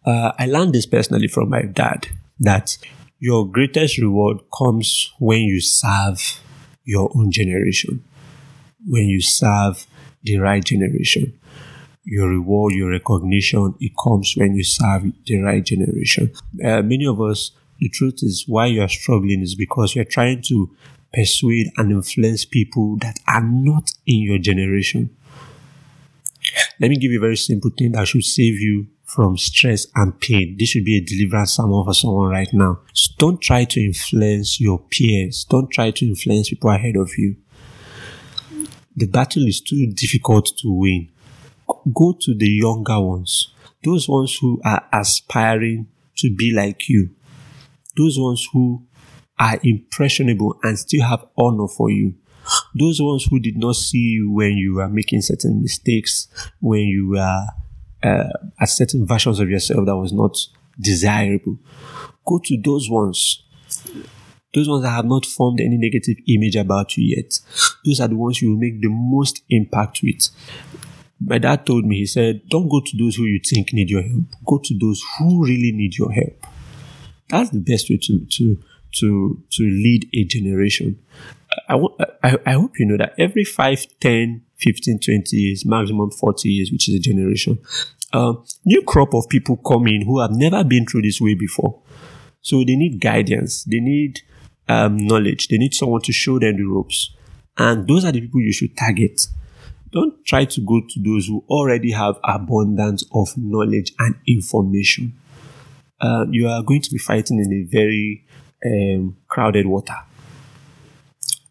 Uh, 0.05 0.31
I 0.37 0.45
learned 0.45 0.73
this 0.73 0.85
personally 0.85 1.27
from 1.27 1.49
my 1.49 1.63
dad 1.63 2.07
that 2.39 2.77
your 3.19 3.47
greatest 3.47 3.97
reward 3.97 4.39
comes 4.57 5.11
when 5.19 5.41
you 5.41 5.61
serve 5.61 6.41
your 6.83 7.09
own 7.15 7.31
generation 7.31 8.03
when 8.87 9.05
you 9.07 9.21
serve 9.21 9.85
the 10.23 10.37
right 10.37 10.63
generation. 10.63 11.37
Your 12.05 12.29
reward, 12.29 12.73
your 12.73 12.91
recognition, 12.91 13.75
it 13.79 13.93
comes 14.01 14.33
when 14.35 14.55
you 14.55 14.63
serve 14.63 15.03
the 15.25 15.41
right 15.41 15.63
generation. 15.63 16.33
Uh, 16.63 16.81
many 16.81 17.05
of 17.05 17.21
us, 17.21 17.51
the 17.79 17.89
truth 17.89 18.19
is 18.21 18.45
why 18.47 18.67
you 18.67 18.81
are 18.81 18.89
struggling 18.89 19.41
is 19.41 19.55
because 19.55 19.95
you're 19.95 20.05
trying 20.05 20.41
to 20.43 20.75
persuade 21.13 21.71
and 21.77 21.91
influence 21.91 22.43
people 22.43 22.97
that 22.97 23.19
are 23.27 23.43
not 23.43 23.91
in 24.05 24.19
your 24.21 24.37
generation. 24.37 25.15
Let 26.79 26.89
me 26.89 26.97
give 26.97 27.11
you 27.11 27.19
a 27.19 27.21
very 27.21 27.37
simple 27.37 27.71
thing 27.77 27.93
that 27.93 28.07
should 28.07 28.25
save 28.25 28.59
you 28.59 28.87
from 29.13 29.37
stress 29.37 29.87
and 29.95 30.19
pain. 30.19 30.55
This 30.57 30.69
should 30.69 30.85
be 30.85 30.97
a 30.97 31.01
deliverance 31.01 31.53
sermon 31.53 31.83
for 31.85 31.93
someone 31.93 32.29
right 32.29 32.51
now. 32.51 32.79
So 32.93 33.13
don't 33.17 33.41
try 33.41 33.65
to 33.65 33.83
influence 33.83 34.59
your 34.59 34.79
peers. 34.79 35.45
Don't 35.49 35.69
try 35.71 35.91
to 35.91 36.05
influence 36.05 36.49
people 36.49 36.69
ahead 36.71 36.95
of 36.95 37.11
you 37.17 37.35
the 38.95 39.07
battle 39.07 39.47
is 39.47 39.61
too 39.61 39.87
difficult 39.87 40.51
to 40.57 40.71
win. 40.71 41.09
Go 41.93 42.15
to 42.21 42.35
the 42.35 42.47
younger 42.47 42.99
ones, 42.99 43.53
those 43.83 44.07
ones 44.07 44.37
who 44.39 44.61
are 44.63 44.87
aspiring 44.91 45.87
to 46.17 46.33
be 46.33 46.51
like 46.51 46.89
you, 46.89 47.09
those 47.97 48.19
ones 48.19 48.47
who 48.53 48.85
are 49.39 49.59
impressionable 49.63 50.59
and 50.63 50.77
still 50.77 51.03
have 51.05 51.25
honor 51.37 51.67
for 51.67 51.89
you. 51.89 52.15
Those 52.75 53.01
ones 53.01 53.25
who 53.29 53.39
did 53.39 53.57
not 53.57 53.75
see 53.75 53.97
you 53.97 54.31
when 54.31 54.57
you 54.57 54.75
were 54.75 54.89
making 54.89 55.21
certain 55.21 55.61
mistakes, 55.61 56.27
when 56.59 56.81
you 56.81 57.09
were 57.09 57.47
uh, 58.03 58.29
at 58.59 58.69
certain 58.69 59.05
versions 59.05 59.39
of 59.39 59.49
yourself 59.49 59.85
that 59.85 59.95
was 59.95 60.13
not 60.13 60.37
desirable. 60.79 61.57
Go 62.25 62.39
to 62.43 62.57
those 62.63 62.89
ones. 62.89 63.43
Those 64.53 64.69
ones 64.69 64.83
that 64.83 64.91
have 64.91 65.05
not 65.05 65.25
formed 65.25 65.59
any 65.59 65.77
negative 65.77 66.17
image 66.27 66.55
about 66.55 66.95
you 66.95 67.15
yet. 67.15 67.39
Those 67.85 67.99
are 67.99 68.07
the 68.07 68.15
ones 68.15 68.41
you 68.41 68.51
will 68.51 68.59
make 68.59 68.81
the 68.81 68.89
most 68.89 69.41
impact 69.49 70.01
with. 70.03 70.29
My 71.25 71.37
dad 71.37 71.65
told 71.65 71.85
me, 71.85 71.97
he 71.97 72.05
said, 72.05 72.47
don't 72.49 72.69
go 72.69 72.81
to 72.81 72.97
those 72.97 73.15
who 73.15 73.23
you 73.23 73.39
think 73.39 73.73
need 73.73 73.89
your 73.89 74.03
help. 74.03 74.25
Go 74.45 74.59
to 74.63 74.77
those 74.77 75.01
who 75.17 75.43
really 75.43 75.71
need 75.71 75.97
your 75.97 76.11
help. 76.11 76.45
That's 77.29 77.49
the 77.49 77.59
best 77.59 77.89
way 77.89 77.97
to, 78.03 78.25
to, 78.25 78.63
to, 78.99 79.43
to 79.51 79.63
lead 79.63 80.09
a 80.13 80.25
generation. 80.25 80.99
I, 81.69 81.75
I, 82.23 82.37
I 82.45 82.51
hope 82.53 82.79
you 82.79 82.85
know 82.85 82.97
that 82.97 83.13
every 83.17 83.43
5, 83.43 83.85
10, 83.99 84.41
15, 84.57 84.99
20 84.99 85.37
years, 85.37 85.65
maximum 85.65 86.11
40 86.11 86.49
years, 86.49 86.71
which 86.71 86.89
is 86.89 86.95
a 86.95 86.99
generation, 86.99 87.59
uh, 88.11 88.33
new 88.65 88.81
crop 88.83 89.13
of 89.13 89.27
people 89.29 89.57
come 89.57 89.87
in 89.87 90.05
who 90.05 90.19
have 90.19 90.31
never 90.31 90.63
been 90.63 90.85
through 90.85 91.01
this 91.01 91.19
way 91.19 91.33
before. 91.33 91.81
So 92.41 92.57
they 92.59 92.75
need 92.75 92.99
guidance. 92.99 93.63
They 93.63 93.79
need 93.79 94.21
um, 94.67 94.97
knowledge. 94.97 95.47
They 95.47 95.57
need 95.57 95.73
someone 95.73 96.01
to 96.01 96.11
show 96.11 96.39
them 96.39 96.57
the 96.57 96.63
ropes. 96.63 97.15
And 97.57 97.87
those 97.87 98.05
are 98.05 98.11
the 98.11 98.21
people 98.21 98.41
you 98.41 98.53
should 98.53 98.75
target. 98.77 99.21
Don't 99.91 100.25
try 100.25 100.45
to 100.45 100.61
go 100.61 100.81
to 100.81 101.03
those 101.03 101.27
who 101.27 101.43
already 101.47 101.91
have 101.91 102.15
abundance 102.23 103.03
of 103.13 103.29
knowledge 103.37 103.93
and 103.99 104.15
information. 104.27 105.13
Uh, 106.01 106.25
you 106.29 106.47
are 106.47 106.63
going 106.63 106.81
to 106.81 106.91
be 106.91 106.97
fighting 106.97 107.39
in 107.39 107.53
a 107.53 107.63
very 107.63 108.25
um, 108.65 109.15
crowded 109.27 109.67
water. 109.67 109.95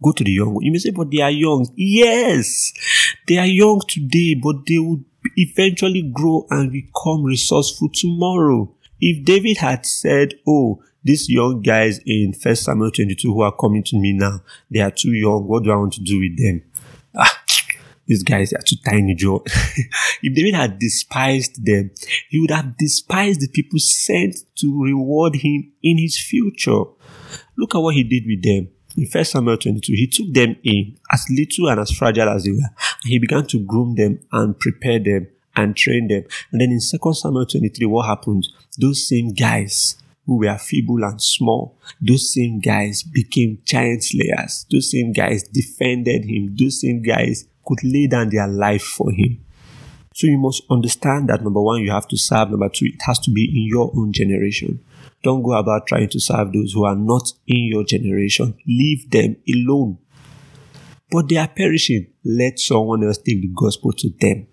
Go 0.02 0.12
to 0.12 0.24
the 0.24 0.32
young. 0.32 0.58
You 0.60 0.72
may 0.72 0.78
say, 0.78 0.90
but 0.90 1.10
they 1.10 1.20
are 1.20 1.30
young. 1.30 1.66
Yes, 1.76 2.72
they 3.28 3.38
are 3.38 3.46
young 3.46 3.80
today, 3.86 4.34
but 4.34 4.66
they 4.66 4.78
will 4.78 5.00
eventually 5.36 6.02
grow 6.02 6.46
and 6.50 6.72
become 6.72 7.24
resourceful 7.24 7.88
tomorrow. 7.92 8.74
If 9.00 9.24
David 9.24 9.58
had 9.58 9.86
said, 9.86 10.34
oh, 10.46 10.82
these 11.04 11.28
young 11.28 11.62
guys 11.62 12.00
in 12.06 12.32
First 12.32 12.64
Samuel 12.64 12.90
22 12.90 13.32
who 13.32 13.42
are 13.42 13.54
coming 13.54 13.82
to 13.84 13.98
me 13.98 14.12
now, 14.12 14.40
they 14.70 14.80
are 14.80 14.90
too 14.90 15.12
young. 15.12 15.46
What 15.46 15.64
do 15.64 15.72
I 15.72 15.76
want 15.76 15.94
to 15.94 16.00
do 16.02 16.20
with 16.20 16.38
them? 16.38 16.62
Ah, 17.16 17.42
these 18.06 18.22
guys 18.22 18.52
are 18.52 18.62
too 18.62 18.76
tiny, 18.84 19.14
Joe. 19.14 19.42
if 19.46 20.34
David 20.34 20.54
had 20.54 20.78
despised 20.78 21.64
them, 21.64 21.90
he 22.28 22.40
would 22.40 22.50
have 22.50 22.76
despised 22.76 23.40
the 23.40 23.48
people 23.48 23.78
sent 23.78 24.36
to 24.56 24.82
reward 24.82 25.36
him 25.36 25.72
in 25.82 25.98
his 25.98 26.20
future. 26.20 26.84
Look 27.56 27.74
at 27.74 27.78
what 27.78 27.94
he 27.94 28.02
did 28.04 28.24
with 28.26 28.42
them. 28.42 28.68
In 28.96 29.06
1 29.06 29.24
Samuel 29.24 29.56
22, 29.56 29.92
he 29.94 30.06
took 30.06 30.32
them 30.32 30.56
in 30.62 30.98
as 31.10 31.24
little 31.30 31.68
and 31.70 31.80
as 31.80 31.90
fragile 31.90 32.28
as 32.28 32.44
they 32.44 32.50
were. 32.50 32.58
And 32.58 33.10
he 33.10 33.18
began 33.18 33.46
to 33.46 33.58
groom 33.58 33.94
them 33.94 34.20
and 34.32 34.58
prepare 34.58 34.98
them 34.98 35.28
and 35.56 35.76
train 35.76 36.08
them. 36.08 36.24
And 36.50 36.60
then 36.60 36.70
in 36.70 36.80
2 36.80 37.14
Samuel 37.14 37.46
23, 37.46 37.86
what 37.86 38.06
happened? 38.06 38.46
Those 38.78 39.08
same 39.08 39.32
guys 39.32 39.96
who 40.26 40.38
were 40.38 40.58
feeble 40.58 41.02
and 41.04 41.20
small, 41.20 41.76
those 42.00 42.32
same 42.32 42.60
guys 42.60 43.02
became 43.02 43.58
giant 43.64 44.04
slayers. 44.04 44.66
Those 44.70 44.90
same 44.90 45.12
guys 45.12 45.42
defended 45.42 46.24
him. 46.26 46.54
Those 46.54 46.80
same 46.80 47.02
guys 47.02 47.46
could 47.66 47.82
lay 47.82 48.06
down 48.06 48.28
their 48.28 48.48
life 48.48 48.82
for 48.82 49.10
him. 49.10 49.44
So 50.14 50.26
you 50.26 50.38
must 50.38 50.62
understand 50.70 51.28
that 51.30 51.42
number 51.42 51.60
one, 51.62 51.80
you 51.80 51.90
have 51.90 52.08
to 52.08 52.18
serve. 52.18 52.50
Number 52.50 52.68
two, 52.68 52.86
it 52.86 53.00
has 53.06 53.18
to 53.20 53.30
be 53.30 53.44
in 53.44 53.66
your 53.66 53.90
own 53.96 54.12
generation. 54.12 54.80
Don't 55.22 55.42
go 55.42 55.52
about 55.52 55.86
trying 55.86 56.08
to 56.08 56.20
serve 56.20 56.52
those 56.52 56.72
who 56.72 56.84
are 56.84 56.96
not 56.96 57.32
in 57.46 57.64
your 57.66 57.84
generation. 57.84 58.54
Leave 58.66 59.10
them 59.10 59.36
alone. 59.48 59.98
But 61.10 61.28
they 61.28 61.36
are 61.36 61.48
perishing. 61.48 62.08
Let 62.24 62.58
someone 62.58 63.04
else 63.04 63.18
take 63.18 63.42
the 63.42 63.50
gospel 63.54 63.92
to 63.92 64.10
them. 64.20 64.46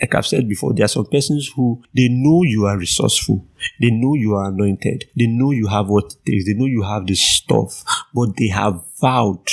Like 0.00 0.14
I've 0.14 0.26
said 0.26 0.48
before, 0.48 0.74
there 0.74 0.84
are 0.84 0.88
some 0.88 1.06
persons 1.06 1.50
who 1.54 1.82
they 1.94 2.08
know 2.08 2.42
you 2.44 2.66
are 2.66 2.76
resourceful. 2.76 3.46
They 3.80 3.90
know 3.90 4.14
you 4.14 4.34
are 4.34 4.48
anointed. 4.48 5.04
They 5.16 5.26
know 5.26 5.52
you 5.52 5.66
have 5.68 5.88
what 5.88 6.12
it 6.12 6.30
takes. 6.30 6.46
They 6.46 6.54
know 6.54 6.66
you 6.66 6.82
have 6.82 7.06
the 7.06 7.14
stuff, 7.14 7.82
but 8.14 8.36
they 8.36 8.48
have 8.48 8.82
vowed 9.00 9.48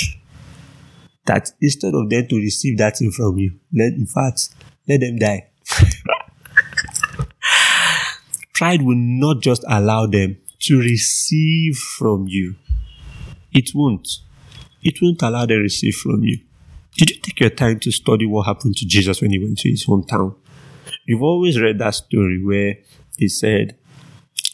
that 1.26 1.50
instead 1.60 1.94
of 1.94 2.10
them 2.10 2.26
to 2.28 2.36
receive 2.36 2.78
that 2.78 2.98
thing 2.98 3.10
from 3.10 3.38
you, 3.38 3.58
let 3.72 3.94
in 3.94 4.06
fact 4.06 4.50
let 4.86 5.00
them 5.00 5.16
die. 5.16 5.48
Pride 8.54 8.82
will 8.82 8.96
not 8.96 9.42
just 9.42 9.64
allow 9.68 10.06
them 10.06 10.38
to 10.60 10.78
receive 10.78 11.76
from 11.76 12.26
you. 12.28 12.54
It 13.52 13.70
won't. 13.74 14.08
It 14.82 14.98
won't 15.02 15.22
allow 15.22 15.40
them 15.40 15.58
to 15.58 15.62
receive 15.62 15.96
from 15.96 16.22
you. 16.24 16.38
Did 16.96 17.10
you 17.10 17.16
take 17.16 17.40
your 17.40 17.50
time 17.50 17.80
to 17.80 17.90
study 17.90 18.26
what 18.26 18.46
happened 18.46 18.76
to 18.76 18.86
Jesus 18.86 19.20
when 19.20 19.32
he 19.32 19.38
went 19.38 19.58
to 19.58 19.68
his 19.68 19.84
hometown? 19.86 20.36
You've 21.06 21.22
always 21.22 21.60
read 21.60 21.78
that 21.80 21.96
story 21.96 22.42
where 22.42 22.76
he 23.18 23.28
said, 23.28 23.76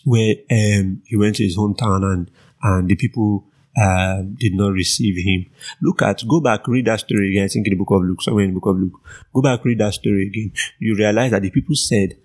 where 0.04 0.34
um, 0.50 1.02
he 1.04 1.16
went 1.16 1.36
to 1.36 1.44
his 1.44 1.56
hometown 1.56 2.02
and, 2.02 2.30
and 2.62 2.88
the 2.88 2.96
people 2.96 3.44
uh, 3.80 4.22
did 4.36 4.54
not 4.54 4.72
receive 4.72 5.16
him. 5.24 5.46
Look 5.82 6.02
at, 6.02 6.26
go 6.26 6.40
back, 6.40 6.66
read 6.66 6.86
that 6.86 7.00
story 7.00 7.30
again. 7.30 7.44
I 7.44 7.48
think 7.48 7.66
in 7.66 7.72
the 7.72 7.84
book 7.84 7.90
of 7.90 8.02
Luke, 8.02 8.22
somewhere 8.22 8.44
in 8.44 8.54
the 8.54 8.60
book 8.60 8.70
of 8.70 8.80
Luke. 8.80 9.00
Go 9.32 9.42
back, 9.42 9.64
read 9.64 9.78
that 9.78 9.94
story 9.94 10.26
again. 10.26 10.52
You 10.78 10.96
realize 10.96 11.30
that 11.32 11.42
the 11.42 11.50
people 11.50 11.76
said, 11.76 12.16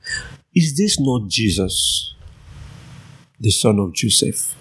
Is 0.55 0.77
this 0.77 0.99
not 0.99 1.27
Jesus, 1.27 2.13
the 3.39 3.51
son 3.51 3.77
of 3.79 3.93
Joseph? 3.93 4.55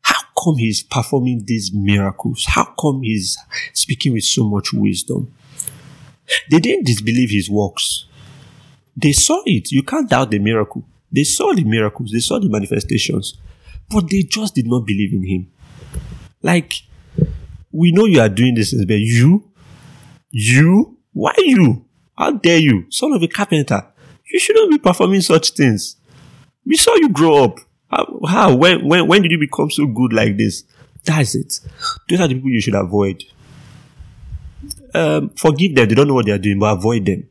How 0.00 0.22
come 0.42 0.56
he's 0.56 0.82
performing 0.82 1.44
these 1.44 1.70
miracles? 1.70 2.46
How 2.48 2.64
come 2.80 3.02
he's 3.02 3.36
speaking 3.74 4.14
with 4.14 4.24
so 4.24 4.48
much 4.48 4.72
wisdom? 4.72 5.34
They 6.50 6.60
didn't 6.60 6.86
disbelieve 6.86 7.30
his 7.30 7.50
works. 7.50 8.06
They 8.96 9.12
saw 9.12 9.42
it. 9.44 9.70
You 9.70 9.82
can't 9.82 10.08
doubt 10.08 10.30
the 10.30 10.38
miracle. 10.38 10.82
They 11.12 11.24
saw 11.24 11.52
the 11.52 11.64
miracles, 11.64 12.10
they 12.10 12.20
saw 12.20 12.38
the 12.38 12.48
manifestations, 12.48 13.38
but 13.90 14.08
they 14.10 14.22
just 14.22 14.54
did 14.54 14.66
not 14.66 14.86
believe 14.86 15.12
in 15.12 15.26
him. 15.26 15.50
Like, 16.42 16.72
we 17.70 17.92
know 17.92 18.06
you 18.06 18.20
are 18.20 18.28
doing 18.28 18.54
this, 18.54 18.74
but 18.74 18.94
you, 18.94 19.48
you, 20.30 20.98
why 21.12 21.34
you? 21.38 21.84
How 22.16 22.32
dare 22.32 22.58
you, 22.58 22.86
son 22.90 23.12
of 23.12 23.22
a 23.22 23.28
carpenter? 23.28 23.86
You 24.28 24.38
shouldn't 24.38 24.70
be 24.70 24.78
performing 24.78 25.20
such 25.20 25.50
things. 25.50 25.96
We 26.64 26.76
saw 26.76 26.94
you 26.96 27.08
grow 27.08 27.44
up. 27.44 27.60
How, 27.90 28.20
how 28.26 28.56
when, 28.56 28.86
when, 28.86 29.06
when 29.06 29.22
did 29.22 29.30
you 29.30 29.38
become 29.38 29.70
so 29.70 29.86
good 29.86 30.12
like 30.12 30.36
this? 30.36 30.64
That's 31.04 31.34
it. 31.34 31.60
Those 32.08 32.20
are 32.20 32.28
the 32.28 32.34
people 32.34 32.50
you 32.50 32.60
should 32.60 32.74
avoid. 32.74 33.22
Um, 34.92 35.30
forgive 35.30 35.74
them. 35.74 35.88
They 35.88 35.94
don't 35.94 36.08
know 36.08 36.14
what 36.14 36.26
they 36.26 36.32
are 36.32 36.38
doing, 36.38 36.58
but 36.58 36.76
avoid 36.76 37.06
them. 37.06 37.28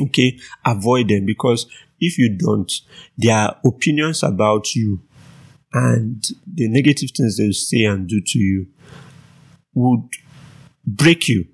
Okay, 0.00 0.38
avoid 0.64 1.08
them 1.08 1.26
because 1.26 1.66
if 2.00 2.18
you 2.18 2.30
don't, 2.30 2.72
their 3.18 3.50
opinions 3.64 4.22
about 4.22 4.74
you 4.74 5.02
and 5.72 6.26
the 6.46 6.68
negative 6.68 7.10
things 7.10 7.36
they 7.36 7.52
say 7.52 7.84
and 7.84 8.08
do 8.08 8.20
to 8.20 8.38
you 8.38 8.66
would 9.74 10.08
break 10.86 11.28
you, 11.28 11.46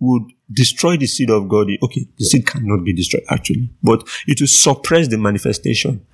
would 0.00 0.22
destroy 0.52 0.96
the 0.96 1.06
seed 1.06 1.30
of 1.30 1.48
God. 1.48 1.68
Okay, 1.82 2.06
the 2.18 2.24
seed 2.24 2.46
cannot 2.46 2.84
be 2.84 2.92
destroyed 2.92 3.24
actually, 3.30 3.70
but 3.82 4.06
it 4.26 4.40
will 4.40 4.48
suppress 4.48 5.08
the 5.08 5.18
manifestation 5.18 6.06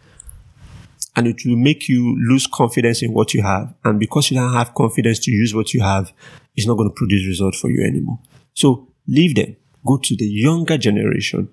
and 1.17 1.27
it 1.27 1.43
will 1.45 1.57
make 1.57 1.89
you 1.89 2.17
lose 2.29 2.47
confidence 2.47 3.03
in 3.03 3.13
what 3.13 3.35
you 3.35 3.43
have. 3.43 3.73
And 3.85 4.01
because 4.01 4.31
you 4.31 4.39
don't 4.39 4.53
have 4.53 4.75
confidence 4.75 5.19
to 5.21 5.31
use 5.31 5.55
what 5.55 5.73
you 5.73 5.83
have, 5.83 6.13
it's 6.57 6.67
not 6.67 6.77
going 6.77 6.89
to 6.89 6.95
produce 6.95 7.27
result 7.27 7.55
for 7.55 7.71
you 7.71 7.85
anymore. 7.85 8.19
So 8.55 8.89
leave 9.07 9.35
them. 9.35 9.57
Go 9.87 9.99
to 9.99 10.17
the 10.17 10.25
younger 10.25 10.79
generation. 10.79 11.49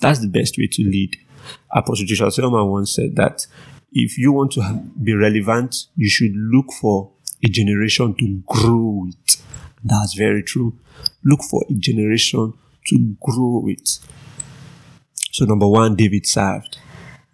That's 0.00 0.20
the 0.20 0.28
best 0.28 0.56
way 0.56 0.68
to 0.68 0.82
lead. 0.82 1.16
Apostle 1.70 2.06
Joshua 2.06 2.30
Selman 2.30 2.66
once 2.68 2.94
said 2.94 3.16
that 3.16 3.46
if 3.92 4.16
you 4.16 4.32
want 4.32 4.52
to 4.52 4.82
be 5.02 5.14
relevant, 5.14 5.86
you 5.96 6.08
should 6.08 6.32
look 6.34 6.72
for 6.80 7.10
a 7.44 7.48
generation 7.48 8.14
to 8.14 8.42
grow 8.46 9.08
it. 9.08 9.36
That's 9.84 10.14
very 10.14 10.42
true. 10.42 10.78
Look 11.24 11.42
for 11.42 11.64
a 11.68 11.72
generation 11.74 12.54
to 12.86 13.16
grow 13.20 13.60
with. 13.64 13.98
So 15.32 15.44
number 15.44 15.66
one, 15.68 15.96
David 15.96 16.26
served 16.26 16.78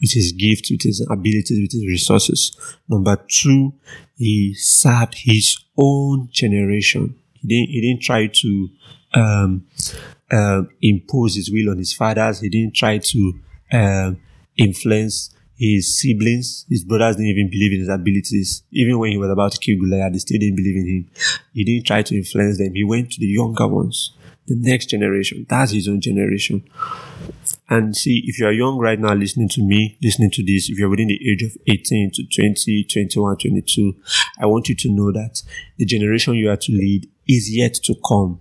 with 0.01 0.13
his 0.13 0.33
gifts, 0.33 0.71
with 0.71 0.83
his 0.83 1.01
abilities, 1.11 1.61
with 1.61 1.73
his 1.73 1.87
resources. 1.87 2.57
Number 2.89 3.17
two, 3.29 3.75
he 4.17 4.55
served 4.55 5.15
his 5.17 5.59
own 5.77 6.29
generation. 6.31 7.17
He 7.35 7.49
didn't, 7.49 7.71
he 7.71 7.81
didn't 7.81 8.03
try 8.03 8.27
to 8.29 8.69
um, 9.15 9.67
uh, 10.31 10.63
impose 10.81 11.37
his 11.37 11.51
will 11.51 11.71
on 11.71 11.79
his 11.79 11.93
fathers. 11.93 12.41
He 12.41 12.49
didn't 12.49 12.75
try 12.75 12.99
to 12.99 13.41
um, 13.73 14.21
influence 14.57 15.35
his 15.59 15.99
siblings, 15.99 16.65
his 16.69 16.85
brothers 16.85 17.17
didn't 17.17 17.31
even 17.31 17.51
believe 17.51 17.73
in 17.73 17.81
his 17.81 17.89
abilities. 17.89 18.63
Even 18.71 18.99
when 18.99 19.11
he 19.11 19.19
was 19.19 19.31
about 19.31 19.53
to 19.53 19.59
kill 19.59 19.79
Goliath, 19.79 20.13
they 20.13 20.19
still 20.19 20.39
didn't 20.39 20.57
believe 20.57 20.77
in 20.77 20.87
him. 20.87 21.11
He 21.53 21.65
didn't 21.65 21.87
try 21.87 22.03
to 22.03 22.17
influence 22.17 22.59
them. 22.59 22.75
He 22.75 22.85
went 22.85 23.11
to 23.13 23.21
the 23.21 23.27
younger 23.27 23.67
ones, 23.67 24.15
the 24.47 24.55
next 24.57 24.87
generation. 24.87 25.47
That's 25.49 25.73
his 25.73 25.89
own 25.89 26.01
generation. 26.01 26.63
And 27.69 27.97
see, 27.97 28.23
if 28.27 28.39
you 28.39 28.47
are 28.47 28.53
young 28.53 28.79
right 28.79 28.99
now 28.99 29.15
listening 29.15 29.49
to 29.51 29.63
me, 29.63 29.99
listening 30.01 30.31
to 30.31 30.45
this, 30.45 30.71
if 30.71 30.79
you're 30.79 30.89
within 30.89 31.09
the 31.09 31.31
age 31.31 31.43
of 31.43 31.57
18 31.67 32.13
to 32.15 32.23
20, 32.25 32.85
21, 32.85 33.37
22, 33.37 33.97
I 34.41 34.47
want 34.47 34.69
you 34.69 34.77
to 34.77 34.91
know 34.91 35.13
that 35.13 35.43
the 35.77 35.85
generation 35.85 36.35
you 36.35 36.51
are 36.51 36.57
to 36.57 36.73
lead 36.73 37.11
is 37.27 37.55
yet 37.55 37.75
to 37.85 37.95
come. 38.07 38.41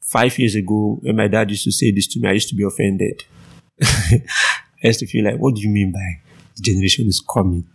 five 0.00 0.38
years 0.38 0.54
ago, 0.54 0.98
when 1.00 1.16
my 1.16 1.26
dad 1.26 1.48
used 1.50 1.64
to 1.64 1.72
say 1.72 1.90
this 1.90 2.06
to 2.06 2.20
me, 2.20 2.28
I 2.28 2.32
used 2.32 2.50
to 2.50 2.54
be 2.54 2.64
offended. 2.64 3.24
Used 4.88 5.00
to 5.00 5.06
feel 5.06 5.24
like, 5.24 5.38
what 5.38 5.54
do 5.54 5.60
you 5.60 5.68
mean 5.68 5.92
by 5.92 6.20
the 6.56 6.62
generation 6.62 7.06
is 7.06 7.20
coming? 7.20 7.66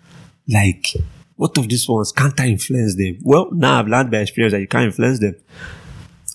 Like, 0.47 0.93
what 1.35 1.57
of 1.57 1.69
these 1.69 1.87
ones? 1.87 2.11
Can't 2.11 2.39
I 2.39 2.47
influence 2.47 2.95
them? 2.95 3.19
Well, 3.23 3.49
now 3.51 3.79
I've 3.79 3.87
learned 3.87 4.11
by 4.11 4.19
experience 4.19 4.53
that 4.53 4.61
you 4.61 4.67
can't 4.67 4.85
influence 4.85 5.19
them. 5.19 5.35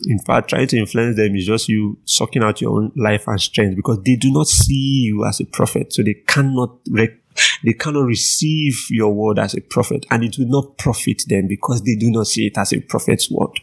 In 0.05 0.19
fact, 0.19 0.51
trying 0.51 0.67
to 0.69 0.79
influence 0.79 1.17
them 1.17 1.37
is 1.37 1.47
just 1.47 1.69
you 1.69 1.99
sucking 2.05 2.43
out 2.43 2.61
your 2.61 2.77
own 2.77 2.93
life 2.97 3.29
and 3.29 3.41
strength 3.41 3.77
because 3.77 4.03
they 4.05 4.17
do 4.17 4.33
not 4.33 4.49
see 4.49 5.03
you 5.07 5.25
as 5.25 5.41
a 5.41 5.45
prophet. 5.45 5.93
So 5.93 6.03
they 6.03 6.15
cannot 6.15 6.79
rec- 6.91 7.19
they 7.65 7.73
cannot 7.73 8.05
receive 8.05 8.87
your 8.91 9.13
word 9.13 9.39
as 9.39 9.55
a 9.55 9.61
prophet 9.61 10.05
and 10.11 10.23
it 10.25 10.37
will 10.39 10.49
not 10.49 10.77
profit 10.77 11.23
them 11.29 11.47
because 11.47 11.83
they 11.83 11.95
do 11.95 12.11
not 12.11 12.27
see 12.27 12.47
it 12.47 12.59
as 12.59 12.73
a 12.73 12.81
prophet's 12.81 13.31
word. 13.31 13.61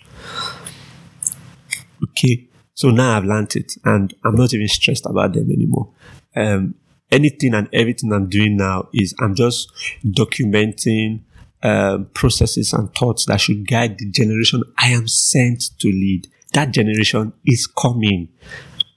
Okay. 2.03 2.47
So 2.73 2.89
now 2.89 3.17
I've 3.17 3.25
learned 3.25 3.55
it 3.55 3.73
and 3.83 4.13
I'm 4.23 4.35
not 4.35 4.53
even 4.53 4.67
stressed 4.67 5.05
about 5.05 5.33
them 5.33 5.51
anymore. 5.51 5.89
Um, 6.35 6.75
anything 7.11 7.53
and 7.53 7.69
everything 7.73 8.11
I'm 8.13 8.29
doing 8.29 8.57
now 8.57 8.89
is 8.93 9.13
I'm 9.19 9.35
just 9.35 9.71
documenting 10.05 11.21
um, 11.61 12.05
processes 12.13 12.73
and 12.73 12.93
thoughts 12.95 13.25
that 13.25 13.41
should 13.41 13.67
guide 13.67 13.97
the 13.97 14.09
generation 14.09 14.63
I 14.77 14.89
am 14.89 15.07
sent 15.07 15.77
to 15.79 15.87
lead. 15.87 16.27
That 16.53 16.71
generation 16.71 17.33
is 17.45 17.67
coming. 17.67 18.29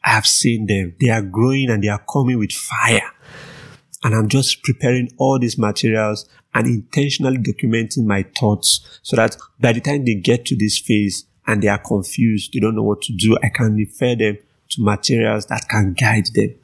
I 0.04 0.10
have 0.10 0.26
seen 0.26 0.66
them. 0.66 0.94
They 1.00 1.10
are 1.10 1.22
growing 1.22 1.70
and 1.70 1.82
they 1.82 1.88
are 1.88 2.02
coming 2.10 2.38
with 2.38 2.52
fire. 2.52 3.10
And 4.04 4.14
I'm 4.14 4.28
just 4.28 4.62
preparing 4.62 5.10
all 5.16 5.38
these 5.38 5.58
materials 5.58 6.28
and 6.54 6.66
intentionally 6.66 7.38
documenting 7.38 8.04
my 8.04 8.24
thoughts 8.38 9.00
so 9.02 9.16
that 9.16 9.36
by 9.60 9.72
the 9.72 9.80
time 9.80 10.04
they 10.04 10.14
get 10.14 10.44
to 10.46 10.56
this 10.56 10.78
phase 10.78 11.24
and 11.46 11.62
they 11.62 11.68
are 11.68 11.78
confused, 11.78 12.52
they 12.52 12.60
don't 12.60 12.74
know 12.74 12.82
what 12.82 13.02
to 13.02 13.12
do, 13.12 13.36
I 13.42 13.48
can 13.48 13.74
refer 13.74 14.14
them 14.16 14.38
to 14.70 14.82
materials 14.82 15.46
that 15.46 15.68
can 15.68 15.94
guide 15.94 16.26
them. 16.34 16.54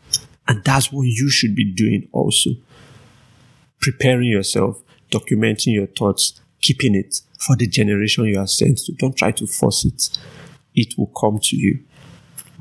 And 0.48 0.64
that's 0.64 0.90
what 0.90 1.02
you 1.02 1.28
should 1.28 1.54
be 1.54 1.70
doing 1.70 2.08
also. 2.10 2.50
Preparing 3.80 4.30
yourself, 4.30 4.82
documenting 5.10 5.74
your 5.74 5.86
thoughts, 5.86 6.40
keeping 6.62 6.94
it 6.94 7.20
for 7.38 7.54
the 7.54 7.66
generation 7.66 8.24
you 8.24 8.40
are 8.40 8.46
sent 8.46 8.78
to. 8.78 8.92
Don't 8.94 9.16
try 9.16 9.30
to 9.32 9.46
force 9.46 9.84
it. 9.84 10.18
It 10.74 10.94
will 10.96 11.12
come 11.20 11.38
to 11.42 11.56
you. 11.56 11.84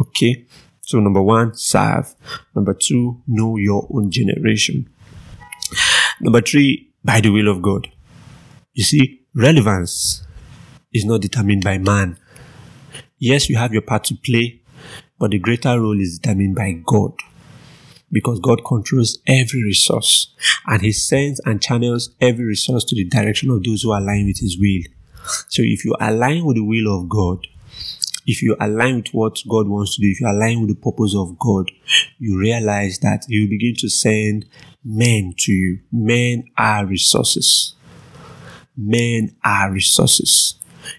Okay? 0.02 0.46
So 0.82 1.00
number 1.00 1.22
one, 1.22 1.56
serve. 1.56 2.14
Number 2.54 2.74
two, 2.74 3.22
know 3.26 3.56
your 3.56 3.88
own 3.90 4.12
generation. 4.12 4.90
Number 6.20 6.42
three, 6.42 6.92
by 7.04 7.22
the 7.22 7.30
will 7.30 7.48
of 7.48 7.62
God. 7.62 7.88
You 8.74 8.84
see, 8.84 9.22
relevance 9.34 10.26
is 10.94 11.06
not 11.06 11.22
determined 11.22 11.64
by 11.64 11.78
man. 11.78 12.18
Yes, 13.18 13.50
you 13.50 13.56
have 13.56 13.74
your 13.74 13.82
part 13.82 14.04
to 14.06 14.16
play, 14.16 14.62
but 15.18 15.32
the 15.32 15.40
greater 15.40 15.80
role 15.80 16.00
is 16.00 16.20
determined 16.20 16.56
by 16.56 16.74
God 16.86 17.14
because 18.12 18.40
God 18.40 18.64
controls 18.66 19.20
every 19.28 19.64
resource 19.64 20.34
and 20.66 20.82
He 20.82 20.92
sends 20.92 21.40
and 21.46 21.62
channels 21.62 22.12
every 22.22 22.46
resource 22.46 22.84
to 22.86 22.96
the 22.96 23.06
direction 23.06 23.50
of 23.50 23.64
those 23.64 23.84
who 23.84 23.92
align 23.92 24.28
with 24.28 24.40
His 24.40 24.58
will. 24.60 24.84
So 25.50 25.62
if 25.64 25.84
you 25.84 25.96
align 26.00 26.46
with 26.46 26.56
the 26.56 26.64
will 26.64 27.00
of 27.00 27.10
God, 27.10 27.48
if 28.26 28.42
you 28.42 28.56
align 28.60 28.98
with 28.98 29.08
what 29.10 29.42
God 29.48 29.68
wants 29.68 29.96
to 29.96 30.02
do, 30.02 30.10
if 30.10 30.22
you 30.22 30.28
align 30.28 30.62
with 30.62 30.70
the 30.70 30.76
purpose 30.76 31.16
of 31.16 31.38
God, 31.40 31.72
you 32.20 32.38
realize 32.38 33.00
that 33.00 33.26
He 33.28 33.42
will 33.42 33.50
begin 33.50 33.76
to 33.80 33.90
send 33.90 34.46
men 34.84 35.34
to 35.40 35.52
you. 35.52 35.80
Men 35.92 36.46
are 36.58 36.86
resources. 36.86 37.76
Men 38.76 39.36
are 39.44 39.72
resources. 39.72 40.56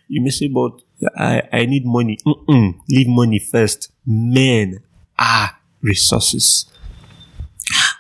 You 0.09 0.23
may 0.23 0.31
say, 0.31 0.49
but 0.49 0.73
I, 1.17 1.43
I 1.53 1.67
need 1.67 1.87
money. 1.87 2.19
Mm-mm. 2.27 2.79
Leave 2.89 3.09
money 3.09 3.39
first. 3.39 3.93
Men 4.05 4.83
are 5.19 5.51
resources 5.81 6.67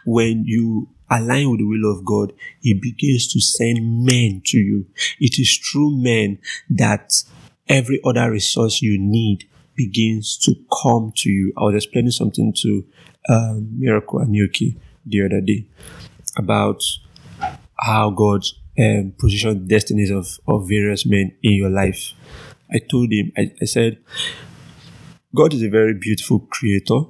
when 0.09 0.45
you 0.47 0.89
align 1.11 1.51
with 1.51 1.61
the 1.61 1.67
will 1.67 1.91
of 1.93 2.05
God, 2.05 2.33
He 2.61 2.75
begins 2.75 3.31
to 3.33 3.41
send 3.41 4.05
men 4.05 4.43
to 4.47 4.59
you. 4.59 4.87
It 5.21 5.39
is 5.39 5.57
through 5.59 6.03
men 6.03 6.39
that 6.71 7.13
every 7.69 8.01
other 8.05 8.31
resource 8.31 8.81
you 8.81 8.99
need 8.99 9.45
begins 9.77 10.39
to 10.39 10.55
come 10.83 11.13
to 11.17 11.31
you. 11.31 11.53
I 11.59 11.65
was 11.65 11.77
explaining 11.77 12.11
something 12.11 12.53
to 12.63 12.85
um, 13.29 13.79
Miracle 13.79 14.21
Anyuki 14.21 14.77
the 15.05 15.25
other 15.25 15.41
day 15.41 15.67
about 16.37 16.83
how 17.79 18.11
God 18.11 18.45
um, 18.79 19.13
positioned 19.19 19.69
destinies 19.69 20.11
of, 20.11 20.39
of 20.49 20.69
various 20.69 21.05
men 21.05 21.37
in 21.43 21.53
your 21.53 21.71
life. 21.71 22.13
I 22.73 22.79
told 22.79 23.13
him, 23.13 23.33
I, 23.37 23.53
I 23.61 23.65
said, 23.67 23.99
God 25.35 25.53
is 25.53 25.63
a 25.63 25.69
very 25.69 25.95
beautiful 25.95 26.41
creator. 26.41 27.01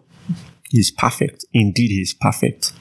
He's 0.71 0.91
perfect. 0.91 1.45
Indeed, 1.53 1.91
he's 1.91 2.15
perfect. 2.15 2.73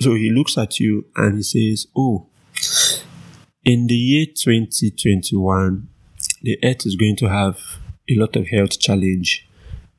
So 0.00 0.14
he 0.14 0.30
looks 0.30 0.58
at 0.58 0.80
you 0.80 1.06
and 1.16 1.36
he 1.36 1.42
says, 1.42 1.86
Oh, 1.96 2.28
in 3.64 3.86
the 3.86 3.94
year 3.94 4.26
2021, 4.26 5.88
the 6.42 6.58
earth 6.64 6.86
is 6.86 6.96
going 6.96 7.16
to 7.16 7.28
have 7.28 7.58
a 8.08 8.14
lot 8.14 8.34
of 8.36 8.48
health 8.48 8.80
challenge. 8.80 9.46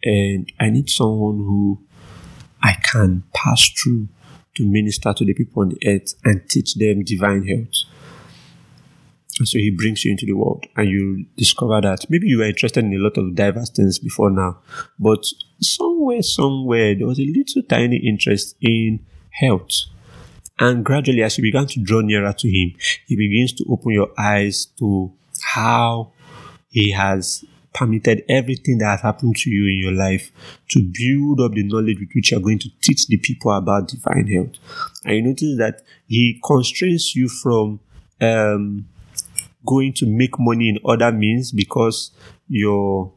And 0.04 0.52
I 0.60 0.70
need 0.70 0.90
someone 0.90 1.38
who 1.38 1.80
I 2.62 2.74
can 2.74 3.24
pass 3.34 3.70
through 3.70 4.10
to 4.56 4.66
minister 4.66 5.14
to 5.14 5.24
the 5.24 5.34
people 5.34 5.62
on 5.62 5.70
the 5.70 5.88
earth 5.88 6.16
and 6.26 6.48
teach 6.50 6.76
them 6.76 7.04
divine 7.04 7.48
health. 7.48 7.86
So 9.44 9.58
he 9.58 9.72
brings 9.72 10.04
you 10.06 10.12
into 10.12 10.26
the 10.26 10.34
world 10.34 10.66
and 10.76 10.90
you 10.90 11.26
discover 11.38 11.82
that 11.82 12.06
maybe 12.10 12.28
you 12.28 12.40
were 12.40 12.46
interested 12.46 12.84
in 12.84 12.94
a 12.94 12.98
lot 12.98 13.18
of 13.18 13.36
diverse 13.36 13.70
things 13.70 14.00
before 14.00 14.30
now, 14.30 14.60
but 15.00 15.26
somewhere, 15.62 16.22
somewhere, 16.22 16.96
there 16.96 17.08
was 17.08 17.20
a 17.20 17.26
little 17.26 17.64
tiny 17.64 17.98
interest 17.98 18.56
in 18.62 19.06
health. 19.32 19.86
And 20.60 20.86
gradually, 20.86 21.24
as 21.24 21.38
you 21.38 21.44
begin 21.44 21.66
to 21.68 21.80
draw 21.82 22.02
nearer 22.02 22.34
to 22.34 22.48
him, 22.48 22.74
he 23.08 23.16
begins 23.16 23.54
to 23.54 23.66
open 23.70 23.92
your 23.92 24.12
eyes 24.18 24.66
to 24.78 25.12
how 25.42 26.12
he 26.70 26.92
has 26.92 27.44
permitted 27.74 28.24
everything 28.28 28.78
that 28.80 28.92
has 28.92 29.02
happened 29.02 29.36
to 29.38 29.50
you 29.50 29.64
in 29.72 29.80
your 29.80 29.94
life 29.94 30.32
to 30.70 30.80
build 30.82 31.40
up 31.40 31.54
the 31.54 31.64
knowledge 31.64 32.00
with 32.00 32.10
which 32.14 32.32
you're 32.32 32.40
going 32.40 32.60
to 32.60 32.70
teach 32.82 33.08
the 33.08 33.18
people 33.18 33.52
about 33.52 33.88
divine 33.88 34.28
health. 34.28 34.52
And 35.06 35.16
you 35.16 35.22
notice 35.24 35.58
that 35.58 35.82
he 36.08 36.40
constrains 36.46 37.16
you 37.16 37.30
from 37.30 37.80
um, 38.20 38.88
going 39.66 39.94
to 39.94 40.06
make 40.06 40.40
money 40.40 40.70
in 40.70 40.78
other 40.86 41.12
means 41.12 41.52
because 41.52 42.12
your 42.48 43.12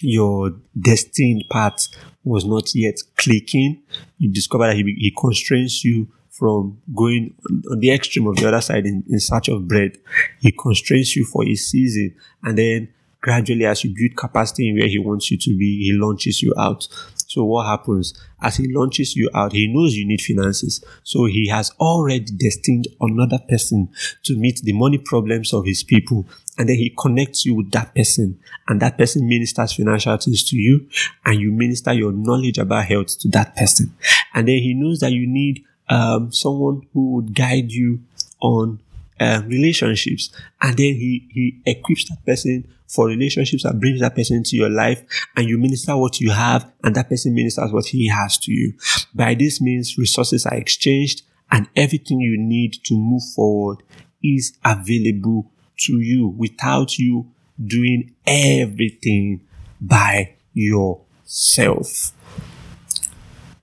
your 0.00 0.54
destined 0.80 1.44
path 1.50 1.88
was 2.24 2.44
not 2.44 2.74
yet 2.74 2.96
clicking. 3.16 3.82
You 4.18 4.30
discover 4.30 4.68
that 4.68 4.76
he, 4.76 4.82
he 4.96 5.12
constrains 5.18 5.84
you 5.84 6.08
from 6.30 6.80
going 6.94 7.34
on 7.70 7.80
the 7.80 7.90
extreme 7.90 8.28
of 8.28 8.36
the 8.36 8.46
other 8.46 8.60
side 8.60 8.86
in, 8.86 9.02
in 9.08 9.18
search 9.18 9.48
of 9.48 9.66
bread. 9.66 9.98
He 10.38 10.52
constrains 10.52 11.16
you 11.16 11.24
for 11.24 11.44
a 11.44 11.54
season 11.56 12.14
and 12.44 12.56
then 12.56 12.88
gradually 13.20 13.66
as 13.66 13.82
you 13.82 13.92
build 13.94 14.16
capacity 14.16 14.68
in 14.68 14.78
where 14.78 14.88
he 14.88 14.98
wants 14.98 15.30
you 15.30 15.38
to 15.38 15.56
be, 15.56 15.84
he 15.84 15.92
launches 15.92 16.42
you 16.42 16.54
out. 16.56 16.86
So 17.28 17.44
what 17.44 17.66
happens? 17.66 18.14
As 18.40 18.56
he 18.56 18.72
launches 18.72 19.14
you 19.14 19.28
out, 19.34 19.52
he 19.52 19.68
knows 19.68 19.94
you 19.94 20.06
need 20.06 20.22
finances. 20.22 20.82
So 21.04 21.26
he 21.26 21.48
has 21.48 21.70
already 21.78 22.24
destined 22.24 22.88
another 23.02 23.38
person 23.46 23.90
to 24.22 24.34
meet 24.34 24.62
the 24.62 24.72
money 24.72 24.96
problems 24.96 25.52
of 25.52 25.66
his 25.66 25.82
people. 25.82 26.26
And 26.56 26.70
then 26.70 26.76
he 26.76 26.94
connects 26.98 27.44
you 27.44 27.54
with 27.54 27.70
that 27.72 27.94
person. 27.94 28.40
And 28.66 28.80
that 28.80 28.96
person 28.96 29.28
ministers 29.28 29.74
financial 29.74 30.16
things 30.16 30.42
to 30.44 30.56
you. 30.56 30.88
And 31.26 31.38
you 31.38 31.52
minister 31.52 31.92
your 31.92 32.12
knowledge 32.12 32.56
about 32.56 32.86
health 32.86 33.18
to 33.20 33.28
that 33.28 33.54
person. 33.54 33.94
And 34.32 34.48
then 34.48 34.60
he 34.60 34.72
knows 34.72 35.00
that 35.00 35.12
you 35.12 35.26
need 35.26 35.66
um, 35.90 36.32
someone 36.32 36.86
who 36.94 37.10
would 37.12 37.34
guide 37.34 37.70
you 37.70 38.00
on 38.40 38.80
uh, 39.20 39.42
relationships. 39.46 40.30
And 40.60 40.76
then 40.76 40.94
he, 40.94 41.28
he 41.30 41.60
equips 41.66 42.08
that 42.08 42.24
person 42.24 42.68
for 42.88 43.06
relationships 43.06 43.64
and 43.64 43.80
brings 43.80 44.00
that 44.00 44.14
person 44.14 44.38
into 44.38 44.56
your 44.56 44.70
life 44.70 45.02
and 45.36 45.48
you 45.48 45.58
minister 45.58 45.96
what 45.96 46.20
you 46.20 46.30
have 46.30 46.70
and 46.82 46.94
that 46.94 47.08
person 47.08 47.34
ministers 47.34 47.72
what 47.72 47.86
he 47.86 48.08
has 48.08 48.38
to 48.38 48.52
you. 48.52 48.72
By 49.14 49.34
this 49.34 49.60
means, 49.60 49.98
resources 49.98 50.46
are 50.46 50.54
exchanged 50.54 51.22
and 51.50 51.68
everything 51.76 52.20
you 52.20 52.38
need 52.38 52.78
to 52.84 52.94
move 52.94 53.22
forward 53.34 53.82
is 54.22 54.56
available 54.64 55.50
to 55.78 56.00
you 56.00 56.28
without 56.28 56.98
you 56.98 57.30
doing 57.64 58.14
everything 58.26 59.40
by 59.80 60.34
yourself. 60.52 62.12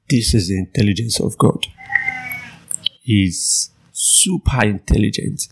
This 0.09 0.33
is 0.33 0.49
the 0.49 0.59
intelligence 0.59 1.19
of 1.19 1.37
God. 1.37 1.65
He's 3.01 3.71
super 4.05 4.63
intelligent. 4.63 5.47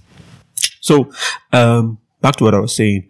So, 0.80 1.12
um, 1.52 1.98
back 2.22 2.36
to 2.38 2.44
what 2.46 2.54
I 2.56 2.60
was 2.60 2.76
saying 2.76 3.10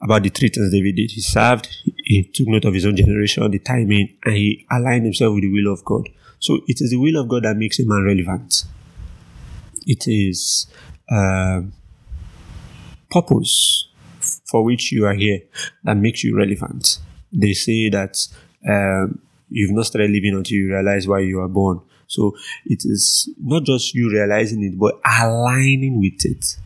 about 0.00 0.22
the 0.22 0.28
three 0.28 0.48
things 0.48 0.70
David 0.70 0.96
did. 0.96 1.10
He 1.10 1.20
served, 1.20 1.68
he 2.04 2.24
took 2.24 2.48
note 2.48 2.64
of 2.64 2.74
his 2.74 2.86
own 2.86 2.96
generation, 2.96 3.50
the 3.50 3.58
timing, 3.58 4.16
and 4.24 4.34
he 4.34 4.66
aligned 4.70 5.04
himself 5.04 5.34
with 5.34 5.42
the 5.42 5.52
will 5.52 5.72
of 5.72 5.84
God. 5.84 6.08
So 6.38 6.60
it 6.66 6.80
is 6.80 6.90
the 6.90 6.96
will 6.98 7.20
of 7.20 7.28
God 7.28 7.44
that 7.44 7.56
makes 7.56 7.78
a 7.80 7.86
man 7.86 8.04
relevant. 8.04 8.64
It 9.86 10.06
is 10.06 10.66
um, 11.10 11.72
purpose 13.10 13.88
for 14.46 14.64
which 14.64 14.92
you 14.92 15.06
are 15.06 15.14
here 15.14 15.40
that 15.84 15.96
makes 15.96 16.24
you 16.24 16.36
relevant. 16.36 16.98
they 17.32 17.52
say 17.52 17.88
that 17.88 18.16
um, 18.68 19.20
you've 19.48 19.72
not 19.72 19.86
started 19.86 20.10
living 20.10 20.34
until 20.34 20.56
you 20.56 20.68
realize 20.70 21.06
why 21.08 21.20
you 21.20 21.38
were 21.38 21.48
born. 21.48 21.80
So 22.06 22.36
it 22.66 22.84
is 22.84 23.28
not 23.40 23.64
just 23.64 23.94
you 23.94 24.10
realizing 24.10 24.62
it, 24.62 24.78
but 24.78 25.00
aligning 25.04 26.00
with 26.00 26.24
it. 26.24 26.56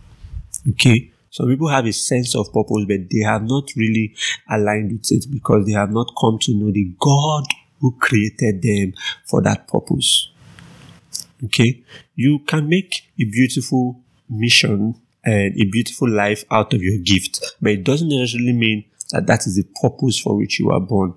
Okay. 0.70 1.12
Some 1.30 1.48
people 1.48 1.68
have 1.68 1.86
a 1.86 1.92
sense 1.92 2.34
of 2.34 2.52
purpose, 2.52 2.84
but 2.86 3.10
they 3.10 3.20
have 3.20 3.42
not 3.42 3.70
really 3.76 4.14
aligned 4.50 4.92
with 4.92 5.12
it 5.12 5.26
because 5.30 5.66
they 5.66 5.72
have 5.72 5.90
not 5.90 6.12
come 6.20 6.38
to 6.40 6.54
know 6.54 6.70
the 6.72 6.90
God 6.98 7.44
who 7.80 7.92
created 7.98 8.62
them 8.62 8.94
for 9.24 9.40
that 9.42 9.68
purpose. 9.68 10.30
Okay. 11.44 11.84
You 12.16 12.40
can 12.40 12.68
make 12.68 13.08
a 13.20 13.24
beautiful 13.24 14.00
mission 14.28 15.00
and 15.24 15.54
a 15.60 15.64
beautiful 15.64 16.08
life 16.08 16.44
out 16.50 16.72
of 16.74 16.82
your 16.82 16.98
gift, 16.98 17.40
but 17.60 17.72
it 17.72 17.84
doesn't 17.84 18.08
necessarily 18.08 18.52
mean 18.52 18.84
that 19.10 19.26
that 19.26 19.46
is 19.46 19.56
the 19.56 19.64
purpose 19.80 20.18
for 20.18 20.36
which 20.36 20.58
you 20.58 20.70
are 20.70 20.80
born. 20.80 21.14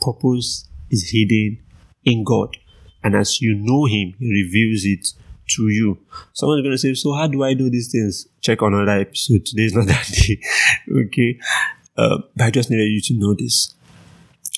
Purpose 0.00 0.68
is 0.90 1.10
hidden 1.10 1.58
in 2.04 2.24
God. 2.24 2.56
And 3.02 3.14
as 3.14 3.40
you 3.40 3.54
know 3.54 3.86
Him, 3.86 4.14
He 4.18 4.44
reveals 4.44 4.84
it 4.84 5.08
to 5.56 5.68
you. 5.68 5.98
Someone's 6.32 6.62
going 6.62 6.74
to 6.74 6.78
say, 6.78 6.94
So, 6.94 7.12
how 7.12 7.26
do 7.26 7.42
I 7.42 7.54
do 7.54 7.70
these 7.70 7.90
things? 7.90 8.26
Check 8.40 8.62
on 8.62 8.74
another 8.74 9.00
episode. 9.00 9.46
Today 9.46 9.64
is 9.64 9.74
not 9.74 9.86
that 9.88 10.06
day. 10.06 10.40
okay. 11.06 11.38
Uh, 11.96 12.18
but 12.36 12.44
I 12.44 12.50
just 12.50 12.70
needed 12.70 12.90
you 12.90 13.00
to 13.02 13.14
know 13.14 13.34
this. 13.34 13.74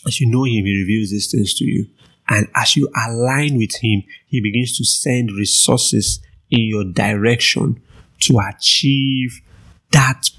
As 0.06 0.20
you 0.20 0.28
know 0.28 0.44
Him, 0.44 0.64
He 0.64 0.80
reveals 0.80 1.10
these 1.10 1.30
things 1.30 1.54
to 1.54 1.64
you. 1.64 1.86
And 2.28 2.48
as 2.54 2.76
you 2.76 2.88
align 3.06 3.56
with 3.56 3.76
Him, 3.76 4.02
He 4.26 4.40
begins 4.40 4.76
to 4.78 4.84
send 4.84 5.32
resources 5.32 6.20
in 6.50 6.60
your 6.60 6.84
direction 6.84 7.82
to 8.20 8.38
achieve 8.38 9.40
that 9.90 10.30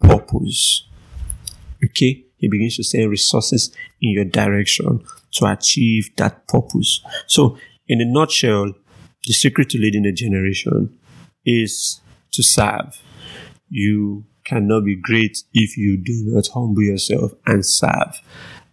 purpose. 0.00 0.86
Okay? 1.84 2.24
He 2.40 2.48
begins 2.48 2.76
to 2.76 2.84
send 2.84 3.10
resources 3.10 3.70
in 4.00 4.10
your 4.12 4.24
direction 4.24 5.04
to 5.32 5.46
achieve 5.46 6.10
that 6.16 6.48
purpose. 6.48 7.04
So, 7.26 7.58
in 7.86 8.00
a 8.00 8.04
nutshell, 8.04 8.72
the 9.26 9.32
secret 9.32 9.70
to 9.70 9.78
leading 9.78 10.06
a 10.06 10.12
generation 10.12 10.98
is 11.44 12.00
to 12.32 12.42
serve. 12.42 13.00
You 13.68 14.24
cannot 14.44 14.84
be 14.84 14.96
great 14.96 15.44
if 15.52 15.76
you 15.76 15.96
do 15.96 16.24
not 16.26 16.48
humble 16.48 16.82
yourself 16.82 17.32
and 17.46 17.64
serve. 17.64 18.20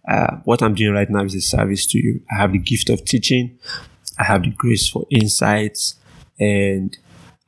Uh, 0.08 0.38
what 0.44 0.62
I'm 0.62 0.74
doing 0.74 0.94
right 0.94 1.08
now 1.10 1.24
is 1.24 1.34
a 1.34 1.40
service 1.40 1.86
to 1.88 1.98
you. 1.98 2.22
I 2.32 2.40
have 2.40 2.52
the 2.52 2.58
gift 2.58 2.88
of 2.88 3.04
teaching. 3.04 3.58
I 4.18 4.24
have 4.24 4.42
the 4.42 4.50
grace 4.50 4.88
for 4.88 5.06
insights 5.10 5.96
and 6.40 6.96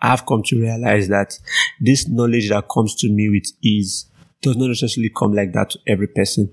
I've 0.03 0.27
come 0.27 0.43
to 0.45 0.61
realize 0.61 1.09
that 1.09 1.39
this 1.81 2.09
knowledge 2.09 2.51
that 2.51 2.69
comes 2.69 2.95
to 2.97 3.11
me 3.11 3.29
with 3.29 3.53
ease 3.63 4.07
does 4.43 4.57
not 4.57 4.69
necessarily 4.69 5.11
come 5.17 5.33
like 5.33 5.53
that 5.53 5.71
to 5.71 5.79
every 5.87 6.07
person. 6.07 6.51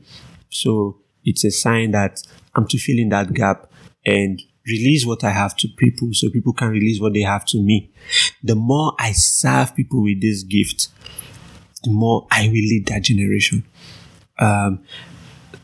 So 0.49 0.99
it's 1.23 1.43
a 1.43 1.51
sign 1.51 1.91
that 1.91 2.21
I'm 2.55 2.67
to 2.67 2.77
fill 2.77 2.99
in 2.99 3.09
that 3.09 3.33
gap 3.33 3.71
and 4.05 4.41
release 4.65 5.05
what 5.05 5.23
I 5.23 5.31
have 5.31 5.55
to 5.57 5.67
people 5.77 6.09
so 6.13 6.29
people 6.29 6.53
can 6.53 6.69
release 6.69 6.99
what 6.99 7.13
they 7.13 7.21
have 7.21 7.45
to 7.45 7.61
me. 7.61 7.91
The 8.43 8.55
more 8.55 8.93
I 8.99 9.13
serve 9.13 9.75
people 9.75 10.03
with 10.03 10.21
this 10.21 10.43
gift, 10.43 10.89
the 11.83 11.91
more 11.91 12.27
I 12.31 12.47
will 12.47 12.53
lead 12.53 12.87
that 12.87 13.03
generation. 13.03 13.65
Um, 14.39 14.83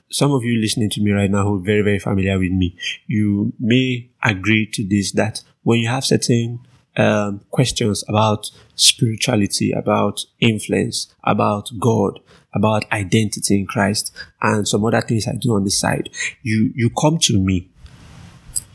some 0.09 0.31
of 0.31 0.43
you 0.43 0.59
listening 0.59 0.89
to 0.91 1.01
me 1.01 1.12
right 1.12 1.29
now 1.29 1.43
who 1.43 1.55
are 1.57 1.63
very, 1.63 1.81
very 1.81 1.99
familiar 1.99 2.38
with 2.38 2.51
me, 2.51 2.77
you 3.07 3.53
may 3.59 4.09
agree 4.23 4.69
to 4.73 4.88
this 4.88 5.12
that 5.13 5.41
when 5.63 5.79
you 5.79 5.88
have 5.88 6.05
certain 6.05 6.59
um, 6.95 7.41
questions 7.49 8.03
about 8.08 8.51
spirituality, 8.75 9.71
about 9.71 10.25
influence, 10.39 11.13
about 11.23 11.71
God, 11.79 12.19
about 12.53 12.89
identity 12.91 13.56
in 13.56 13.65
Christ, 13.65 14.15
and 14.41 14.67
some 14.67 14.86
other 14.86 15.01
things 15.01 15.27
I 15.27 15.34
do 15.34 15.56
on 15.56 15.63
the 15.63 15.71
side, 15.71 16.10
you 16.41 16.71
you 16.75 16.89
come 16.89 17.17
to 17.19 17.39
me. 17.39 17.69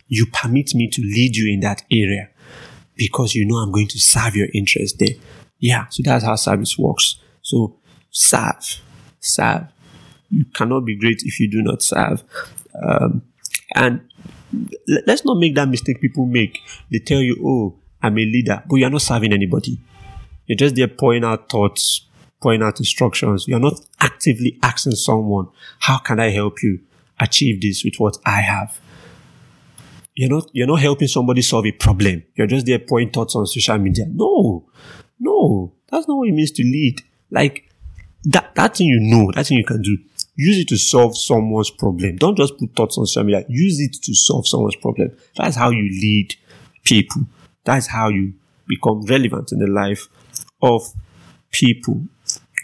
You 0.09 0.27
permit 0.33 0.75
me 0.75 0.89
to 0.89 1.03
lead 1.03 1.37
you 1.37 1.53
in 1.53 1.61
that 1.61 1.83
area 1.93 2.31
because 2.97 3.35
you 3.35 3.47
know 3.47 3.57
I'm 3.57 3.71
going 3.73 3.89
to 3.89 3.99
serve 3.99 4.35
your 4.35 4.49
interest 4.55 4.99
there. 4.99 5.17
Yeah, 5.59 5.87
so 5.91 6.03
that's 6.05 6.25
how 6.25 6.37
service 6.37 6.79
works. 6.79 7.21
So 7.43 7.79
serve, 8.11 8.81
serve. 9.21 9.67
You 10.31 10.45
cannot 10.47 10.85
be 10.85 10.97
great 10.97 11.23
if 11.25 11.39
you 11.41 11.51
do 11.51 11.63
not 11.63 11.83
serve. 11.83 12.23
Um, 12.83 13.23
and 13.75 14.01
let's 15.07 15.25
not 15.25 15.39
make 15.39 15.55
that 15.55 15.69
mistake 15.69 16.01
people 16.01 16.27
make. 16.27 16.61
They 16.91 16.99
tell 16.99 17.21
you, 17.21 17.37
oh, 17.45 17.79
I'm 18.03 18.19
a 18.19 18.25
leader, 18.25 18.63
but 18.69 18.77
you're 18.77 18.91
not 18.91 19.03
serving 19.03 19.33
anybody. 19.33 19.79
You're 20.47 20.57
just 20.57 20.77
there 20.77 20.89
pouring 20.89 21.25
out 21.25 21.49
thoughts, 21.51 22.07
pouring 22.41 22.63
out 22.63 22.79
instructions. 22.79 23.47
You're 23.49 23.61
not 23.61 23.81
actively 24.01 24.59
asking 24.63 24.93
someone, 24.93 25.49
how 25.81 25.99
can 25.99 26.21
I 26.21 26.31
help 26.31 26.63
you 26.63 26.81
achieve 27.21 27.61
this 27.61 27.85
with 27.85 27.97
what 27.99 28.17
I 28.25 28.41
have? 28.41 28.81
You're 30.15 30.31
not, 30.31 30.51
you're 30.53 30.67
not 30.67 30.81
helping 30.81 31.09
somebody 31.09 31.43
solve 31.43 31.67
a 31.67 31.73
problem. 31.73 32.25
You're 32.35 32.47
just 32.47 32.67
there 32.67 32.79
pouring 32.79 33.11
thoughts 33.11 33.37
on 33.37 33.47
social 33.47 33.79
media. 33.79 34.07
No, 34.09 34.65
no, 35.21 35.73
that's 35.91 36.09
not 36.09 36.17
what 36.17 36.29
it 36.29 36.33
means 36.33 36.51
to 36.53 36.63
lead. 36.63 37.03
Like 37.31 37.69
that, 38.25 38.55
that 38.55 38.77
thing 38.77 38.87
you 38.87 39.01
know, 39.01 39.31
that 39.33 39.47
thing 39.47 39.59
you 39.59 39.65
can 39.65 39.83
do, 39.83 39.97
use 40.35 40.59
it 40.59 40.69
to 40.69 40.77
solve 40.77 41.17
someone's 41.17 41.71
problem. 41.71 42.17
Don't 42.17 42.37
just 42.37 42.59
put 42.59 42.75
thoughts 42.75 42.99
on 42.99 43.07
social 43.07 43.25
media. 43.25 43.45
Use 43.49 43.81
it 43.81 43.93
to 44.03 44.15
solve 44.15 44.49
someone's 44.49 44.77
problem. 44.77 45.17
That's 45.37 45.57
how 45.57 45.71
you 45.71 45.83
lead 45.83 46.35
people. 46.85 47.23
That's 47.69 47.89
how 47.89 48.09
you 48.09 48.33
become 48.67 49.03
relevant 49.03 49.53
in 49.53 49.59
the 49.59 49.67
life 49.67 50.09
of 50.63 50.91
people. 51.51 52.07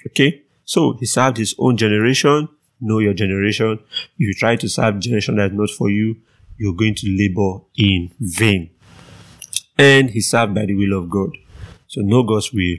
Okay? 0.07 0.45
So 0.65 0.95
he 0.99 1.05
served 1.05 1.37
his 1.37 1.55
own 1.59 1.77
generation. 1.77 2.49
Know 2.81 3.01
your 3.01 3.13
generation. 3.13 3.81
If 3.93 4.19
you 4.19 4.33
try 4.33 4.57
to 4.57 4.67
serve 4.67 5.01
generation 5.01 5.37
that 5.37 5.51
is 5.51 5.59
not 5.59 5.69
for 5.69 5.91
you, 5.91 6.17
you're 6.57 6.73
going 6.73 6.95
to 6.95 7.07
labor 7.19 7.63
in 7.77 8.13
vain. 8.19 8.71
And 9.77 10.09
he 10.09 10.23
served 10.23 10.55
by 10.55 10.65
the 10.65 10.75
will 10.75 10.99
of 10.99 11.11
God. 11.11 11.37
So 11.87 12.01
know 12.01 12.23
God's 12.23 12.51
will 12.55 12.77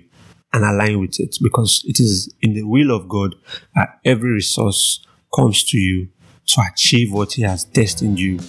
and 0.51 0.63
align 0.65 0.99
with 0.99 1.19
it 1.19 1.37
because 1.43 1.83
it 1.85 1.99
is 1.99 2.33
in 2.41 2.55
the 2.55 2.63
will 2.63 2.89
of 2.89 3.07
God 3.07 3.35
that 3.75 3.99
every 4.03 4.31
resource 4.31 5.05
comes 5.35 5.63
to 5.65 5.77
you 5.77 6.07
to 6.47 6.63
achieve 6.73 7.13
what 7.13 7.33
he 7.33 7.43
has 7.43 7.65
destined 7.65 8.19
you 8.19 8.39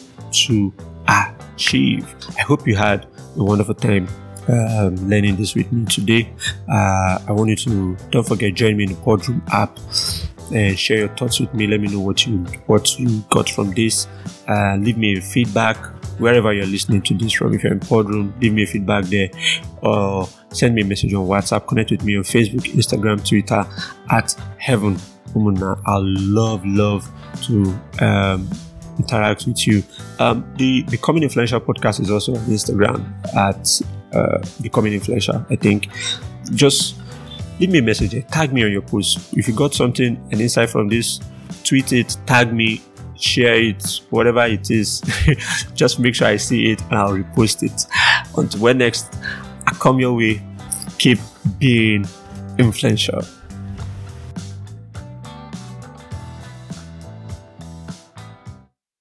to 0.46 0.72
achieve. 1.56 2.14
I 2.38 2.42
hope 2.42 2.66
you 2.66 2.76
had 2.76 3.06
a 3.36 3.42
wonderful 3.42 3.74
time 3.74 4.08
um, 4.48 4.94
learning 5.08 5.36
this 5.36 5.54
with 5.54 5.72
me 5.72 5.84
today. 5.86 6.32
Uh, 6.70 7.18
I 7.26 7.32
want 7.32 7.50
you 7.50 7.56
to 7.56 7.96
don't 8.10 8.26
forget 8.26 8.54
join 8.54 8.76
me 8.76 8.84
in 8.84 8.90
the 8.90 8.96
Podroom 8.96 9.42
app 9.52 9.78
and 10.54 10.78
share 10.78 10.98
your 10.98 11.08
thoughts 11.08 11.40
with 11.40 11.52
me. 11.54 11.66
Let 11.66 11.80
me 11.80 11.88
know 11.88 12.00
what 12.00 12.26
you 12.26 12.38
what 12.66 12.98
you 12.98 13.24
got 13.30 13.48
from 13.48 13.72
this. 13.72 14.06
Uh, 14.48 14.76
leave 14.78 14.96
me 14.96 15.20
feedback 15.20 15.76
wherever 16.18 16.52
you're 16.52 16.66
listening 16.66 17.02
to 17.02 17.14
this 17.14 17.32
from. 17.32 17.54
If 17.54 17.64
you're 17.64 17.72
in 17.72 17.80
Podroom, 17.80 18.40
leave 18.40 18.52
me 18.52 18.62
a 18.62 18.66
feedback 18.66 19.04
there, 19.06 19.30
or 19.82 20.28
send 20.50 20.74
me 20.74 20.82
a 20.82 20.84
message 20.84 21.14
on 21.14 21.26
WhatsApp. 21.26 21.66
Connect 21.66 21.90
with 21.90 22.04
me 22.04 22.16
on 22.16 22.22
Facebook, 22.22 22.72
Instagram, 22.72 23.26
Twitter 23.26 23.66
at 24.10 24.34
Heaven 24.58 24.96
Umuna. 25.34 25.80
I 25.86 25.98
love 26.00 26.64
love 26.64 27.10
to 27.42 27.78
um, 28.04 28.48
interact 28.98 29.46
with 29.46 29.66
you. 29.66 29.82
Um, 30.18 30.50
the 30.56 30.82
Becoming 30.85 31.22
Influential 31.22 31.61
podcast 31.61 32.00
is 32.00 32.11
also 32.11 32.35
on 32.35 32.40
Instagram 32.46 33.04
at 33.35 33.80
uh, 34.16 34.44
Becoming 34.61 34.94
Influential, 34.94 35.44
I 35.50 35.56
think. 35.56 35.88
Just 36.54 36.96
leave 37.59 37.70
me 37.70 37.78
a 37.78 37.82
message, 37.82 38.26
tag 38.28 38.52
me 38.52 38.64
on 38.64 38.72
your 38.72 38.82
post. 38.82 39.32
If 39.37 39.48
you 39.48 39.54
got 39.54 39.74
something, 39.74 40.16
an 40.30 40.40
insight 40.40 40.70
from 40.70 40.88
this, 40.88 41.20
tweet 41.64 41.92
it, 41.92 42.16
tag 42.26 42.52
me, 42.52 42.80
share 43.18 43.54
it, 43.54 44.00
whatever 44.11 44.44
it 44.44 44.70
is. 44.70 45.02
Just 45.74 45.98
make 45.98 46.14
sure 46.14 46.28
I 46.28 46.37
see 46.37 46.72
it 46.72 46.82
and 46.82 46.94
I'll 46.94 47.12
repost 47.12 47.62
it. 47.62 47.87
Until 48.37 48.61
when 48.61 48.78
next 48.78 49.14
I 49.66 49.72
come 49.72 49.98
your 49.98 50.14
way, 50.14 50.42
keep 50.98 51.18
being 51.59 52.06
influential. 52.59 53.22